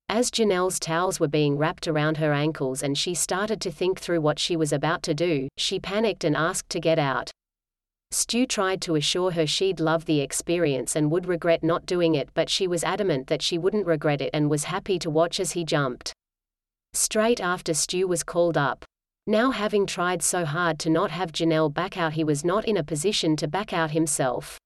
As 0.10 0.32
Janelle's 0.32 0.80
towels 0.80 1.20
were 1.20 1.28
being 1.28 1.60
wrapped 1.60 1.88
around 1.88 2.18
her 2.18 2.34
ankles 2.34 2.82
and 2.82 2.98
she 2.98 3.14
started 3.14 3.62
to 3.62 3.70
think 3.70 4.00
through 4.00 4.22
what 4.22 4.40
she 4.40 4.56
was 4.56 4.74
about 4.74 5.04
to 5.04 5.14
do, 5.14 5.48
she 5.58 5.80
panicked 5.80 6.24
and 6.24 6.36
asked 6.36 6.72
to 6.72 6.80
get 6.80 6.98
out. 6.98 7.30
Stu 8.12 8.46
tried 8.46 8.82
to 8.82 8.96
assure 8.96 9.32
her 9.32 9.46
she'd 9.46 9.80
love 9.80 10.06
the 10.06 10.22
experience 10.22 10.96
and 10.96 11.12
would 11.12 11.28
regret 11.28 11.64
not 11.64 11.86
doing 11.86 12.16
it, 12.16 12.30
but 12.34 12.50
she 12.50 12.68
was 12.68 12.84
adamant 12.84 13.28
that 13.28 13.42
she 13.42 13.58
wouldn't 13.58 13.86
regret 13.86 14.22
it 14.22 14.30
and 14.34 14.50
was 14.50 14.66
happy 14.66 14.98
to 15.00 15.10
watch 15.10 15.40
as 15.40 15.52
he 15.52 15.66
jumped. 15.66 16.14
Straight 16.94 17.42
after 17.42 17.74
Stu 17.74 18.08
was 18.08 18.24
called 18.24 18.58
up. 18.58 18.86
Now, 19.28 19.52
having 19.52 19.86
tried 19.86 20.24
so 20.24 20.46
hard 20.46 20.80
to 20.80 20.90
not 20.90 21.12
have 21.12 21.34
Janelle 21.34 21.74
back 21.74 21.98
out, 21.98 22.14
he 22.14 22.24
was 22.24 22.46
not 22.46 22.66
in 22.66 22.78
a 22.78 22.84
position 22.84 23.36
to 23.36 23.48
back 23.48 23.74
out 23.74 23.92
himself. 23.92 24.58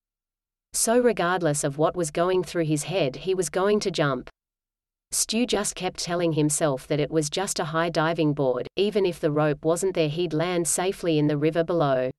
So, 0.74 1.00
regardless 1.00 1.64
of 1.64 1.80
what 1.80 1.96
was 1.96 2.12
going 2.12 2.44
through 2.44 2.66
his 2.66 2.84
head, 2.84 3.16
he 3.18 3.34
was 3.34 3.50
going 3.50 3.80
to 3.80 3.92
jump. 3.92 4.30
Stu 5.12 5.48
just 5.48 5.76
kept 5.76 6.00
telling 6.00 6.34
himself 6.34 6.88
that 6.88 7.00
it 7.00 7.10
was 7.10 7.30
just 7.30 7.60
a 7.60 7.66
high 7.66 7.90
diving 7.90 8.34
board, 8.34 8.68
even 8.76 9.06
if 9.06 9.20
the 9.20 9.32
rope 9.32 9.66
wasn't 9.66 9.96
there, 9.96 10.08
he'd 10.08 10.32
land 10.32 10.68
safely 10.68 11.18
in 11.18 11.26
the 11.26 11.38
river 11.38 11.64
below. 11.64 12.12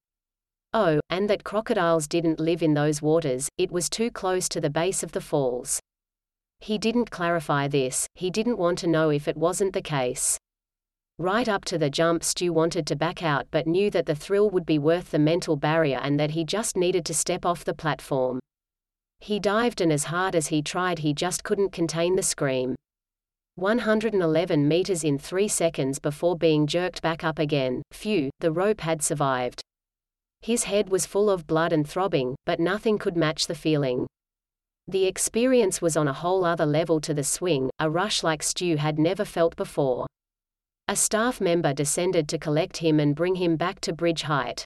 Oh, 0.75 1.01
and 1.11 1.29
that 1.29 1.45
crocodiles 1.45 2.09
didn't 2.09 2.41
live 2.41 2.63
in 2.63 2.73
those 2.73 3.03
waters, 3.03 3.49
it 3.59 3.71
was 3.71 3.91
too 3.91 4.11
close 4.11 4.49
to 4.49 4.61
the 4.61 4.71
base 4.71 5.03
of 5.03 5.13
the 5.13 5.21
falls. 5.21 5.79
He 6.61 6.79
didn't 6.79 7.11
clarify 7.11 7.69
this, 7.69 8.07
he 8.15 8.31
didn't 8.31 8.57
want 8.57 8.79
to 8.79 8.87
know 8.87 9.11
if 9.11 9.29
it 9.29 9.37
wasn't 9.37 9.75
the 9.75 9.83
case. 9.83 10.39
Right 11.19 11.47
up 11.47 11.67
to 11.67 11.77
the 11.77 11.91
jump, 11.91 12.25
Stu 12.25 12.55
wanted 12.55 12.87
to 12.87 12.97
back 12.97 13.23
out 13.23 13.47
but 13.51 13.67
knew 13.67 13.91
that 13.91 14.07
the 14.07 14.15
thrill 14.15 14.49
would 14.49 14.65
be 14.65 14.79
worth 14.79 15.11
the 15.11 15.19
mental 15.19 15.57
barrier 15.57 15.99
and 16.03 16.19
that 16.19 16.31
he 16.31 16.43
just 16.43 16.77
needed 16.77 17.05
to 17.05 17.15
step 17.15 17.45
off 17.45 17.65
the 17.65 17.75
platform. 17.75 18.41
He 19.21 19.39
dived, 19.39 19.81
and 19.81 19.93
as 19.93 20.05
hard 20.05 20.35
as 20.35 20.47
he 20.47 20.63
tried, 20.63 21.01
he 21.01 21.13
just 21.13 21.45
couldn't 21.45 21.71
contain 21.71 22.17
the 22.17 22.23
scream. 22.23 22.75
111 23.57 24.67
meters 24.67 25.05
in 25.05 25.19
three 25.19 25.49
seconds 25.49 25.99
before 25.99 26.37
being 26.37 26.67
jerked 26.67 27.03
back 27.03 27.23
up 27.23 27.39
again. 27.39 27.83
Phew, 27.93 28.31
the 28.41 28.51
rope 28.51 28.81
had 28.81 29.03
survived. 29.03 29.61
His 30.43 30.65
head 30.65 30.91
was 30.91 31.07
full 31.07 31.31
of 31.31 31.47
blood 31.47 31.73
and 31.73 31.89
throbbing, 31.89 32.35
but 32.45 32.59
nothing 32.59 32.99
could 32.99 33.17
match 33.17 33.47
the 33.47 33.55
feeling. 33.55 34.09
The 34.89 35.07
experience 35.07 35.81
was 35.81 35.97
on 35.97 36.09
a 36.09 36.13
whole 36.13 36.45
other 36.45 36.67
level 36.67 37.01
to 37.03 37.15
the 37.15 37.23
swing, 37.23 37.71
a 37.79 37.89
rush 37.89 38.25
like 38.25 38.43
Stu 38.43 38.77
had 38.77 38.99
never 38.99 39.25
felt 39.25 39.55
before. 39.55 40.07
A 40.89 40.97
staff 40.97 41.41
member 41.41 41.73
descended 41.73 42.29
to 42.29 42.39
collect 42.39 42.79
him 42.79 42.99
and 42.99 43.15
bring 43.15 43.37
him 43.37 43.55
back 43.55 43.81
to 43.83 43.93
bridge 43.93 44.23
height. 44.23 44.65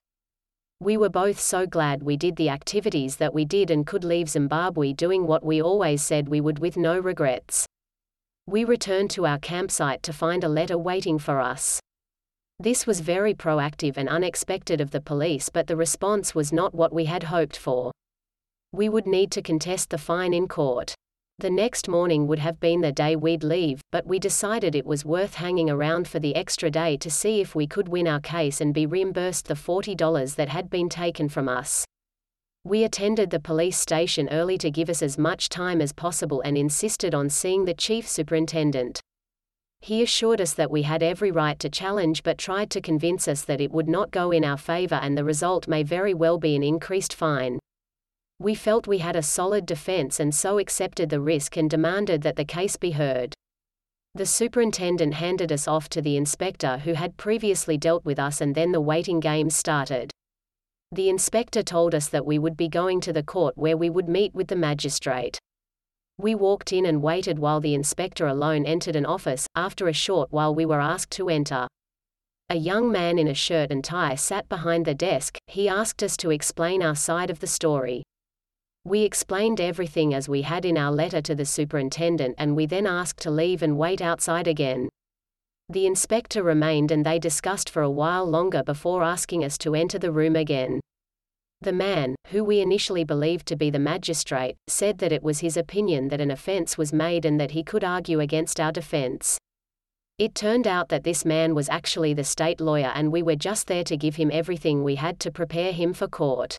We 0.81 0.97
were 0.97 1.11
both 1.11 1.39
so 1.39 1.67
glad 1.67 2.03
we 2.03 2.17
did 2.17 2.37
the 2.37 2.49
activities 2.49 3.17
that 3.17 3.35
we 3.35 3.45
did 3.45 3.71
and 3.71 3.87
could 3.87 4.05
leave 4.05 4.31
Zimbabwe 4.31 4.95
doing 4.95 5.27
what 5.27 5.45
we 5.45 5.61
always 5.61 6.03
said 6.03 6.29
we 6.29 6.41
would 6.41 6.59
with 6.59 6.79
no 6.79 6.99
regrets. 6.99 7.67
We 8.47 8.65
returned 8.65 9.11
to 9.11 9.27
our 9.27 9.39
campsite 9.39 10.03
to 10.05 10.12
find 10.15 10.43
a 10.43 10.49
letter 10.49 10.79
waiting 10.79 11.19
for 11.19 11.39
us. 11.39 11.81
This 12.59 12.87
was 12.87 13.01
very 13.01 13.35
proactive 13.35 13.99
and 13.99 14.09
unexpected 14.09 14.81
of 14.81 14.90
the 14.90 15.01
police, 15.01 15.51
but 15.51 15.66
the 15.66 15.77
response 15.77 16.35
was 16.35 16.55
not 16.55 16.75
what 16.75 16.92
we 16.92 17.05
had 17.05 17.25
hoped 17.25 17.57
for. 17.57 17.92
We 18.73 18.88
would 18.88 19.07
need 19.07 19.31
to 19.33 19.42
contest 19.42 19.90
the 19.90 19.99
fine 19.99 20.33
in 20.33 20.49
court. 20.49 20.95
The 21.38 21.51
next 21.51 21.87
morning 21.87 22.27
would 22.27 22.38
have 22.38 22.59
been 22.59 22.81
the 22.81 22.92
day 22.92 23.14
we'd 23.14 23.45
leave, 23.45 23.83
but 23.92 24.07
we 24.07 24.19
decided 24.19 24.75
it 24.75 24.87
was 24.87 25.05
worth 25.05 25.35
hanging 25.35 25.69
around 25.69 26.09
for 26.09 26.19
the 26.19 26.35
extra 26.35 26.71
day 26.71 26.97
to 26.97 27.11
see 27.11 27.42
if 27.42 27.55
we 27.55 27.66
could 27.66 27.88
win 27.88 28.09
our 28.09 28.21
case 28.21 28.62
and 28.62 28.73
be 28.73 28.87
reimbursed 28.87 29.49
the 29.49 29.55
$40 29.55 30.35
that 30.37 30.49
had 30.49 30.71
been 30.71 30.88
taken 30.88 31.29
from 31.29 31.51
us. 31.51 31.85
We 32.64 32.85
attended 32.85 33.29
the 33.29 33.38
police 33.38 33.79
station 33.79 34.31
early 34.31 34.57
to 34.59 34.71
give 34.71 34.88
us 34.88 35.03
as 35.03 35.19
much 35.19 35.51
time 35.51 35.83
as 35.83 35.92
possible 35.92 36.40
and 36.40 36.57
insisted 36.57 37.14
on 37.14 37.29
seeing 37.29 37.66
the 37.66 37.75
chief 37.75 38.09
superintendent. 38.09 39.03
He 39.81 40.03
assured 40.03 40.41
us 40.41 40.55
that 40.55 40.71
we 40.71 40.83
had 40.83 41.03
every 41.03 41.31
right 41.31 41.59
to 41.61 41.69
challenge 41.69 42.23
but 42.23 42.39
tried 42.39 42.71
to 42.71 42.81
convince 42.81 43.29
us 43.29 43.43
that 43.45 43.61
it 43.61 43.71
would 43.71 43.89
not 43.89 44.11
go 44.11 44.31
in 44.31 44.45
our 44.45 44.57
favor 44.57 44.97
and 44.97 45.17
the 45.17 45.25
result 45.25 45.69
may 45.69 45.83
very 45.83 46.15
well 46.15 46.39
be 46.39 46.57
an 46.57 46.62
increased 46.62 47.15
fine. 47.15 47.59
We 48.39 48.55
felt 48.55 48.87
we 48.87 48.99
had 48.99 49.17
a 49.17 49.23
solid 49.23 49.65
defense 49.65 50.21
and 50.21 50.35
so 50.35 50.59
accepted 50.59 51.09
the 51.09 51.21
risk 51.21 51.57
and 51.57 51.71
demanded 51.71 52.23
that 52.23 52.37
the 52.37 52.45
case 52.45 52.77
be 52.77 52.91
heard. 52.91 53.35
The 54.15 54.27
superintendent 54.27 55.15
handed 55.15 55.53
us 55.53 55.69
off 55.69 55.89
to 55.91 56.03
the 56.03 56.17
inspector 56.17 56.79
who 56.79 56.95
had 56.95 57.17
previously 57.17 57.77
dealt 57.79 58.05
with 58.05 58.19
us 58.19 58.41
and 58.41 58.55
then 58.55 58.73
the 58.73 58.81
waiting 58.81 59.21
game 59.21 59.51
started. 59.51 60.11
The 60.93 61.09
inspector 61.09 61.62
told 61.62 61.95
us 61.95 62.09
that 62.09 62.25
we 62.25 62.39
would 62.39 62.57
be 62.57 62.69
going 62.69 63.01
to 63.03 63.12
the 63.12 63.23
court 63.23 63.59
where 63.59 63.77
we 63.77 63.91
would 63.91 64.09
meet 64.09 64.35
with 64.35 64.49
the 64.49 64.57
magistrate. 64.57 65.39
We 66.18 66.35
walked 66.35 66.72
in 66.72 66.87
and 66.87 67.02
waited 67.02 67.38
while 67.38 67.61
the 67.61 67.74
inspector 67.74 68.26
alone 68.26 68.64
entered 68.64 68.96
an 68.96 69.05
office, 69.05 69.46
after 69.55 69.87
a 69.87 69.92
short 69.92 70.33
while 70.33 70.55
we 70.55 70.64
were 70.64 70.81
asked 70.81 71.11
to 71.12 71.29
enter. 71.29 71.68
A 72.48 72.57
young 72.57 72.90
man 72.90 73.18
in 73.18 73.29
a 73.29 73.35
shirt 73.35 73.70
and 73.70 73.85
tie 73.85 74.14
sat 74.14 74.48
behind 74.48 74.87
the 74.87 74.94
desk, 74.94 75.37
he 75.46 75.68
asked 75.68 76.02
us 76.02 76.16
to 76.18 76.31
explain 76.31 76.83
our 76.83 76.94
side 76.94 77.29
of 77.29 77.40
the 77.40 77.46
story. 77.46 78.02
We 78.85 79.02
explained 79.02 79.61
everything 79.61 80.14
as 80.14 80.29
we 80.29 80.42
had 80.42 80.64
in 80.64 80.79
our 80.79 80.92
letter 80.92 81.20
to 81.20 81.35
the 81.35 81.44
superintendent 81.44 82.37
and 82.38 82.57
we 82.57 82.64
then 82.64 82.87
asked 82.87 83.20
to 83.22 83.31
leave 83.31 83.62
and 83.62 83.76
wait 83.76 84.00
outside 84.00 84.46
again. 84.46 84.88
The 85.68 85.87
inspector 85.87 86.42
remained 86.42 86.92
and 86.92 87.05
they 87.05 87.18
discussed 87.18 87.68
for 87.68 87.83
a 87.83 87.90
while 87.90 88.24
longer 88.24 88.62
before 88.62 89.02
asking 89.02 89.44
us 89.44 89.59
to 89.59 89.74
enter 89.74 89.98
the 89.98 90.12
room 90.12 90.37
again. 90.37 90.81
The 91.62 91.73
man, 91.73 92.14
who 92.29 92.45
we 92.45 92.61
initially 92.61 93.05
believed 93.05 93.47
to 93.49 93.57
be 93.57 93.71
the 93.71 93.79
magistrate, 93.79 94.57
said 94.69 94.99
that 94.99 95.12
it 95.12 95.23
was 95.23 95.40
his 95.40 95.57
opinion 95.57 96.09
that 96.09 96.21
an 96.21 96.31
offense 96.31 96.77
was 96.77 96.92
made 96.92 97.25
and 97.25 97.40
that 97.40 97.53
he 97.53 97.62
could 97.62 97.83
argue 97.83 98.21
against 98.21 98.61
our 98.61 98.73
defense. 98.73 99.38
It 100.19 100.35
turned 100.35 100.66
out 100.66 100.88
that 100.90 101.05
this 101.05 101.25
man 101.25 101.55
was 101.55 101.69
actually 101.69 102.14
the 102.14 102.25
state 102.25 102.61
lawyer 102.61 102.92
and 102.95 103.11
we 103.11 103.23
were 103.23 103.37
just 103.37 103.66
there 103.66 103.85
to 103.85 103.97
give 103.97 104.16
him 104.16 104.31
everything 104.33 104.83
we 104.83 104.95
had 104.95 105.19
to 105.21 105.31
prepare 105.31 105.73
him 105.73 105.92
for 105.92 106.09
court. 106.09 106.59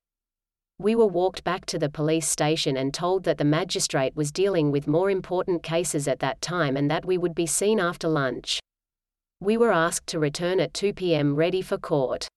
We 0.80 0.96
were 0.96 1.08
walked 1.08 1.44
back 1.44 1.66
to 1.68 1.80
the 1.80 1.90
police 1.90 2.28
station 2.28 2.78
and 2.78 2.94
told 2.94 3.24
that 3.24 3.40
the 3.40 3.44
magistrate 3.44 4.16
was 4.16 4.32
dealing 4.32 4.72
with 4.72 4.88
more 4.88 5.10
important 5.10 5.64
cases 5.64 6.08
at 6.08 6.20
that 6.20 6.40
time 6.40 6.78
and 6.78 6.90
that 6.92 7.06
we 7.06 7.18
would 7.18 7.34
be 7.34 7.48
seen 7.48 7.80
after 7.80 8.08
lunch. 8.08 8.60
We 9.40 9.58
were 9.58 9.72
asked 9.72 10.06
to 10.08 10.20
return 10.20 10.60
at 10.60 10.76
2 10.76 10.94
p.m. 10.94 11.36
ready 11.36 11.64
for 11.64 11.80
court. 11.80 12.28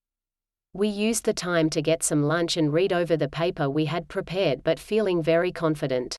We 0.73 0.87
used 0.87 1.25
the 1.25 1.35
time 1.35 1.69
to 1.71 1.83
get 1.83 2.05
some 2.05 2.23
lunch 2.23 2.57
and 2.57 2.73
read 2.73 2.93
over 2.93 3.17
the 3.17 3.29
paper 3.29 3.69
we 3.69 3.87
had 3.87 4.07
prepared 4.07 4.63
but 4.63 4.79
feeling 4.79 5.21
very 5.21 5.51
confident. 5.51 6.17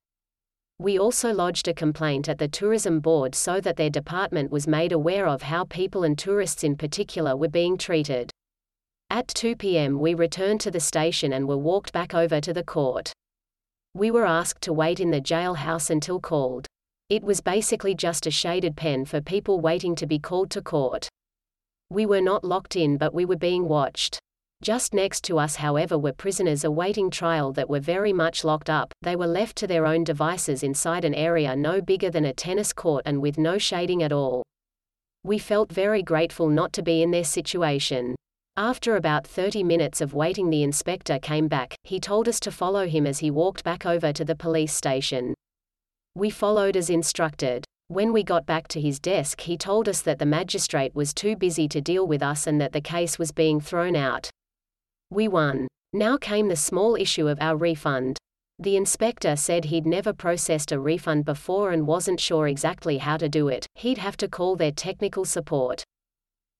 We 0.77 0.99
also 0.99 1.31
lodged 1.31 1.69
a 1.69 1.73
complaint 1.73 2.27
at 2.27 2.37
the 2.37 2.49
tourism 2.49 2.99
board 2.99 3.33
so 3.33 3.61
that 3.61 3.77
their 3.77 3.89
department 3.89 4.51
was 4.51 4.67
made 4.67 4.91
aware 4.91 5.25
of 5.25 5.43
how 5.43 5.63
people 5.65 6.03
and 6.03 6.17
tourists 6.17 6.65
in 6.65 6.75
particular 6.75 7.37
were 7.37 7.47
being 7.47 7.77
treated. 7.77 8.29
At 9.09 9.29
2 9.29 9.55
p.m., 9.55 9.99
we 9.99 10.15
returned 10.15 10.59
to 10.61 10.71
the 10.71 10.79
station 10.81 11.31
and 11.31 11.47
were 11.47 11.57
walked 11.57 11.93
back 11.93 12.13
over 12.13 12.41
to 12.41 12.51
the 12.51 12.63
court. 12.63 13.13
We 13.93 14.11
were 14.11 14.25
asked 14.25 14.61
to 14.63 14.73
wait 14.73 14.99
in 14.99 15.11
the 15.11 15.21
jailhouse 15.21 15.89
until 15.89 16.19
called. 16.19 16.67
It 17.07 17.23
was 17.23 17.39
basically 17.39 17.95
just 17.95 18.27
a 18.27 18.31
shaded 18.31 18.75
pen 18.75 19.05
for 19.05 19.21
people 19.21 19.61
waiting 19.61 19.95
to 19.95 20.07
be 20.07 20.19
called 20.19 20.49
to 20.51 20.61
court. 20.61 21.07
We 21.89 22.05
were 22.05 22.21
not 22.21 22.43
locked 22.43 22.75
in, 22.75 22.97
but 22.97 23.13
we 23.13 23.23
were 23.23 23.37
being 23.37 23.69
watched. 23.69 24.19
Just 24.61 24.93
next 24.93 25.23
to 25.23 25.39
us, 25.39 25.55
however, 25.55 25.97
were 25.97 26.13
prisoners 26.13 26.63
awaiting 26.63 27.09
trial 27.09 27.51
that 27.53 27.67
were 27.67 27.79
very 27.79 28.13
much 28.13 28.43
locked 28.43 28.69
up. 28.69 28.93
They 29.01 29.15
were 29.15 29.25
left 29.25 29.55
to 29.57 29.67
their 29.67 29.87
own 29.87 30.03
devices 30.03 30.61
inside 30.61 31.03
an 31.03 31.15
area 31.15 31.55
no 31.55 31.81
bigger 31.81 32.11
than 32.11 32.25
a 32.25 32.33
tennis 32.33 32.71
court 32.71 33.01
and 33.07 33.23
with 33.23 33.39
no 33.39 33.57
shading 33.57 34.03
at 34.03 34.11
all. 34.11 34.43
We 35.23 35.39
felt 35.39 35.71
very 35.71 36.03
grateful 36.03 36.47
not 36.47 36.73
to 36.73 36.83
be 36.83 37.01
in 37.01 37.09
their 37.09 37.23
situation. 37.23 38.15
After 38.55 38.97
about 38.97 39.25
30 39.25 39.63
minutes 39.63 39.99
of 39.99 40.13
waiting, 40.13 40.51
the 40.51 40.61
inspector 40.61 41.17
came 41.17 41.47
back. 41.47 41.73
He 41.83 41.99
told 41.99 42.27
us 42.27 42.39
to 42.41 42.51
follow 42.51 42.87
him 42.87 43.07
as 43.07 43.17
he 43.17 43.31
walked 43.31 43.63
back 43.63 43.87
over 43.87 44.13
to 44.13 44.23
the 44.23 44.35
police 44.35 44.73
station. 44.73 45.33
We 46.13 46.29
followed 46.29 46.77
as 46.77 46.91
instructed. 46.91 47.65
When 47.87 48.13
we 48.13 48.23
got 48.23 48.45
back 48.45 48.67
to 48.69 48.81
his 48.81 48.99
desk, 48.99 49.41
he 49.41 49.57
told 49.57 49.89
us 49.89 50.01
that 50.01 50.19
the 50.19 50.25
magistrate 50.27 50.93
was 50.93 51.15
too 51.15 51.35
busy 51.35 51.67
to 51.69 51.81
deal 51.81 52.05
with 52.05 52.21
us 52.21 52.45
and 52.45 52.61
that 52.61 52.73
the 52.73 52.81
case 52.81 53.17
was 53.17 53.31
being 53.31 53.59
thrown 53.59 53.95
out. 53.95 54.29
We 55.11 55.27
won. 55.27 55.67
Now 55.91 56.15
came 56.15 56.47
the 56.47 56.55
small 56.55 56.95
issue 56.95 57.27
of 57.27 57.37
our 57.41 57.57
refund. 57.57 58.17
The 58.59 58.77
inspector 58.77 59.35
said 59.35 59.65
he'd 59.65 59.85
never 59.85 60.13
processed 60.13 60.71
a 60.71 60.79
refund 60.79 61.25
before 61.25 61.71
and 61.71 61.85
wasn't 61.85 62.21
sure 62.21 62.47
exactly 62.47 62.97
how 62.99 63.17
to 63.17 63.27
do 63.27 63.49
it, 63.49 63.67
he'd 63.75 63.97
have 63.97 64.15
to 64.17 64.29
call 64.29 64.55
their 64.55 64.71
technical 64.71 65.25
support. 65.25 65.83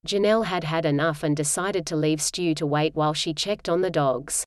Janelle 0.06 0.46
had 0.46 0.66
had 0.66 0.86
enough 0.86 1.24
and 1.24 1.38
decided 1.38 1.86
to 1.86 1.96
leave 1.96 2.22
Stu 2.22 2.54
to 2.56 2.66
wait 2.66 2.94
while 2.94 3.14
she 3.14 3.34
checked 3.34 3.70
on 3.70 3.80
the 3.80 3.90
dogs. 3.90 4.44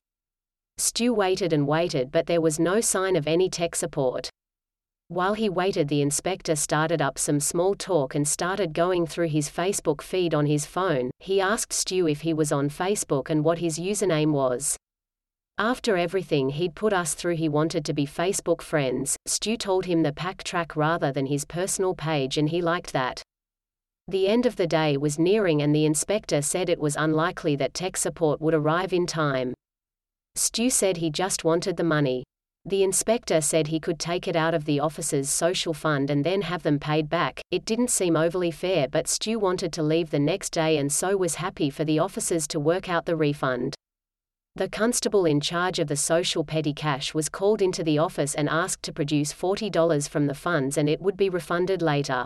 Stu 0.77 1.11
waited 1.11 1.51
and 1.51 1.65
waited 1.65 2.11
but 2.11 2.27
there 2.27 2.41
was 2.41 2.59
no 2.59 2.81
sign 2.81 3.15
of 3.15 3.27
any 3.27 3.49
tech 3.49 3.75
support. 3.75 4.29
While 5.07 5.35
he 5.35 5.49
waited 5.49 5.87
the 5.87 6.01
inspector 6.01 6.55
started 6.55 6.99
up 6.99 7.19
some 7.19 7.39
small 7.39 7.75
talk 7.75 8.15
and 8.15 8.27
started 8.27 8.73
going 8.73 9.05
through 9.05 9.27
his 9.27 9.49
Facebook 9.49 10.01
feed 10.01 10.33
on 10.33 10.47
his 10.47 10.65
phone. 10.65 11.11
He 11.19 11.39
asked 11.39 11.73
Stu 11.73 12.07
if 12.07 12.21
he 12.21 12.33
was 12.33 12.51
on 12.51 12.69
Facebook 12.69 13.29
and 13.29 13.43
what 13.43 13.59
his 13.59 13.77
username 13.77 14.31
was. 14.31 14.75
After 15.59 15.95
everything 15.95 16.49
he'd 16.49 16.73
put 16.73 16.91
us 16.91 17.13
through 17.13 17.35
he 17.35 17.47
wanted 17.47 17.85
to 17.85 17.93
be 17.93 18.07
Facebook 18.07 18.63
friends, 18.63 19.15
Stu 19.27 19.57
told 19.57 19.85
him 19.85 20.01
the 20.01 20.11
pack 20.11 20.43
track 20.43 20.75
rather 20.75 21.11
than 21.11 21.27
his 21.27 21.45
personal 21.45 21.93
page 21.93 22.39
and 22.39 22.49
he 22.49 22.61
liked 22.61 22.91
that. 22.91 23.21
The 24.07 24.27
end 24.27 24.47
of 24.47 24.55
the 24.55 24.67
day 24.67 24.97
was 24.97 25.19
nearing 25.19 25.61
and 25.61 25.73
the 25.73 25.85
inspector 25.85 26.41
said 26.41 26.67
it 26.67 26.79
was 26.79 26.95
unlikely 26.95 27.55
that 27.57 27.75
tech 27.75 27.95
support 27.95 28.41
would 28.41 28.55
arrive 28.55 28.91
in 28.91 29.05
time. 29.05 29.53
Stu 30.33 30.71
said 30.71 30.97
he 30.97 31.11
just 31.11 31.43
wanted 31.43 31.77
the 31.77 31.83
money. 31.83 32.23
The 32.67 32.81
inspector 32.81 33.41
said 33.41 33.67
he 33.67 33.79
could 33.79 33.99
take 33.99 34.27
it 34.27 34.35
out 34.35 34.55
of 34.55 34.65
the 34.65 34.79
officer's 34.79 35.29
social 35.29 35.71
fund 35.71 36.09
and 36.09 36.23
then 36.23 36.41
have 36.41 36.63
them 36.63 36.79
paid 36.79 37.07
back. 37.09 37.39
It 37.51 37.63
didn't 37.63 37.91
seem 37.91 38.15
overly 38.15 38.49
fair, 38.49 38.87
but 38.87 39.07
Stu 39.07 39.37
wanted 39.37 39.71
to 39.73 39.83
leave 39.83 40.09
the 40.09 40.17
next 40.17 40.49
day 40.49 40.77
and 40.77 40.91
so 40.91 41.15
was 41.15 41.35
happy 41.35 41.69
for 41.69 41.85
the 41.85 41.99
officers 41.99 42.47
to 42.47 42.59
work 42.59 42.89
out 42.89 43.05
the 43.05 43.15
refund. 43.15 43.75
The 44.55 44.67
constable 44.67 45.25
in 45.25 45.41
charge 45.41 45.77
of 45.77 45.87
the 45.87 45.95
social 45.95 46.43
petty 46.43 46.73
cash 46.73 47.13
was 47.13 47.29
called 47.29 47.61
into 47.61 47.83
the 47.83 47.99
office 47.99 48.33
and 48.33 48.49
asked 48.49 48.81
to 48.83 48.93
produce 48.93 49.31
$40 49.31 50.09
from 50.09 50.25
the 50.25 50.33
funds 50.33 50.75
and 50.75 50.89
it 50.89 51.01
would 51.01 51.17
be 51.17 51.29
refunded 51.29 51.83
later. 51.83 52.25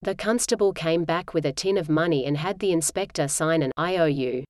The 0.00 0.14
constable 0.14 0.72
came 0.72 1.04
back 1.04 1.34
with 1.34 1.44
a 1.44 1.52
tin 1.52 1.76
of 1.76 1.90
money 1.90 2.24
and 2.24 2.38
had 2.38 2.60
the 2.60 2.72
inspector 2.72 3.28
sign 3.28 3.62
an 3.62 3.72
IOU. 3.78 4.42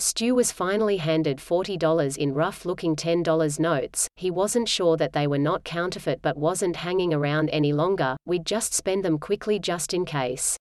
Stu 0.00 0.34
was 0.34 0.50
finally 0.50 0.96
handed 0.96 1.38
$40 1.38 2.16
in 2.16 2.34
rough-looking 2.34 2.96
$10 2.96 3.60
notes, 3.60 4.08
he 4.16 4.30
wasn't 4.30 4.68
sure 4.68 4.96
that 4.96 5.12
they 5.12 5.26
were 5.26 5.38
not 5.38 5.62
counterfeit 5.62 6.20
but 6.20 6.36
wasn't 6.36 6.76
hanging 6.76 7.14
around 7.14 7.48
any 7.50 7.72
longer, 7.72 8.16
we'd 8.26 8.44
just 8.44 8.74
spend 8.74 9.04
them 9.04 9.18
quickly 9.18 9.58
just 9.60 9.94
in 9.94 10.04
case. 10.04 10.56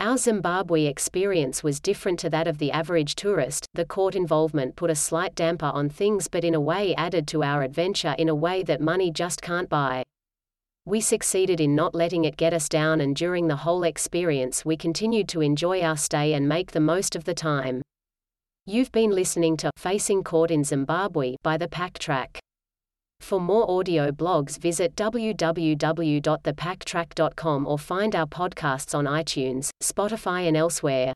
Our 0.00 0.16
Zimbabwe 0.16 0.86
experience 0.86 1.62
was 1.62 1.80
different 1.80 2.18
to 2.20 2.30
that 2.30 2.46
of 2.48 2.58
the 2.58 2.72
average 2.72 3.14
tourist, 3.14 3.66
the 3.74 3.84
court 3.84 4.14
involvement 4.14 4.76
put 4.76 4.90
a 4.90 4.94
slight 4.94 5.34
damper 5.36 5.66
on 5.66 5.88
things 5.88 6.26
but 6.26 6.44
in 6.44 6.54
a 6.54 6.60
way 6.60 6.94
added 6.96 7.28
to 7.28 7.44
our 7.44 7.62
adventure 7.62 8.14
in 8.18 8.28
a 8.28 8.34
way 8.34 8.62
that 8.64 8.80
money 8.80 9.10
just 9.10 9.40
can't 9.40 9.68
buy. 9.68 10.02
We 10.84 11.00
succeeded 11.00 11.60
in 11.60 11.74
not 11.76 11.94
letting 11.94 12.24
it 12.24 12.36
get 12.36 12.52
us 12.52 12.68
down 12.68 13.00
and 13.00 13.14
during 13.14 13.46
the 13.46 13.56
whole 13.56 13.84
experience 13.84 14.64
we 14.64 14.76
continued 14.76 15.28
to 15.30 15.42
enjoy 15.42 15.80
our 15.80 15.96
stay 15.96 16.32
and 16.34 16.48
make 16.48 16.72
the 16.72 16.80
most 16.80 17.16
of 17.16 17.24
the 17.24 17.34
time. 17.34 17.82
You've 18.70 18.92
been 18.92 19.12
listening 19.12 19.56
to 19.58 19.70
Facing 19.78 20.22
Court 20.22 20.50
in 20.50 20.62
Zimbabwe 20.62 21.36
by 21.42 21.56
the 21.56 21.68
Pack 21.68 21.98
Track. 21.98 22.38
For 23.18 23.40
more 23.40 23.64
audio 23.70 24.10
blogs, 24.10 24.58
visit 24.58 24.94
www.thepacktrack.com 24.94 27.66
or 27.66 27.78
find 27.78 28.14
our 28.14 28.26
podcasts 28.26 28.94
on 28.94 29.06
iTunes, 29.06 29.70
Spotify, 29.82 30.46
and 30.46 30.54
elsewhere. 30.54 31.14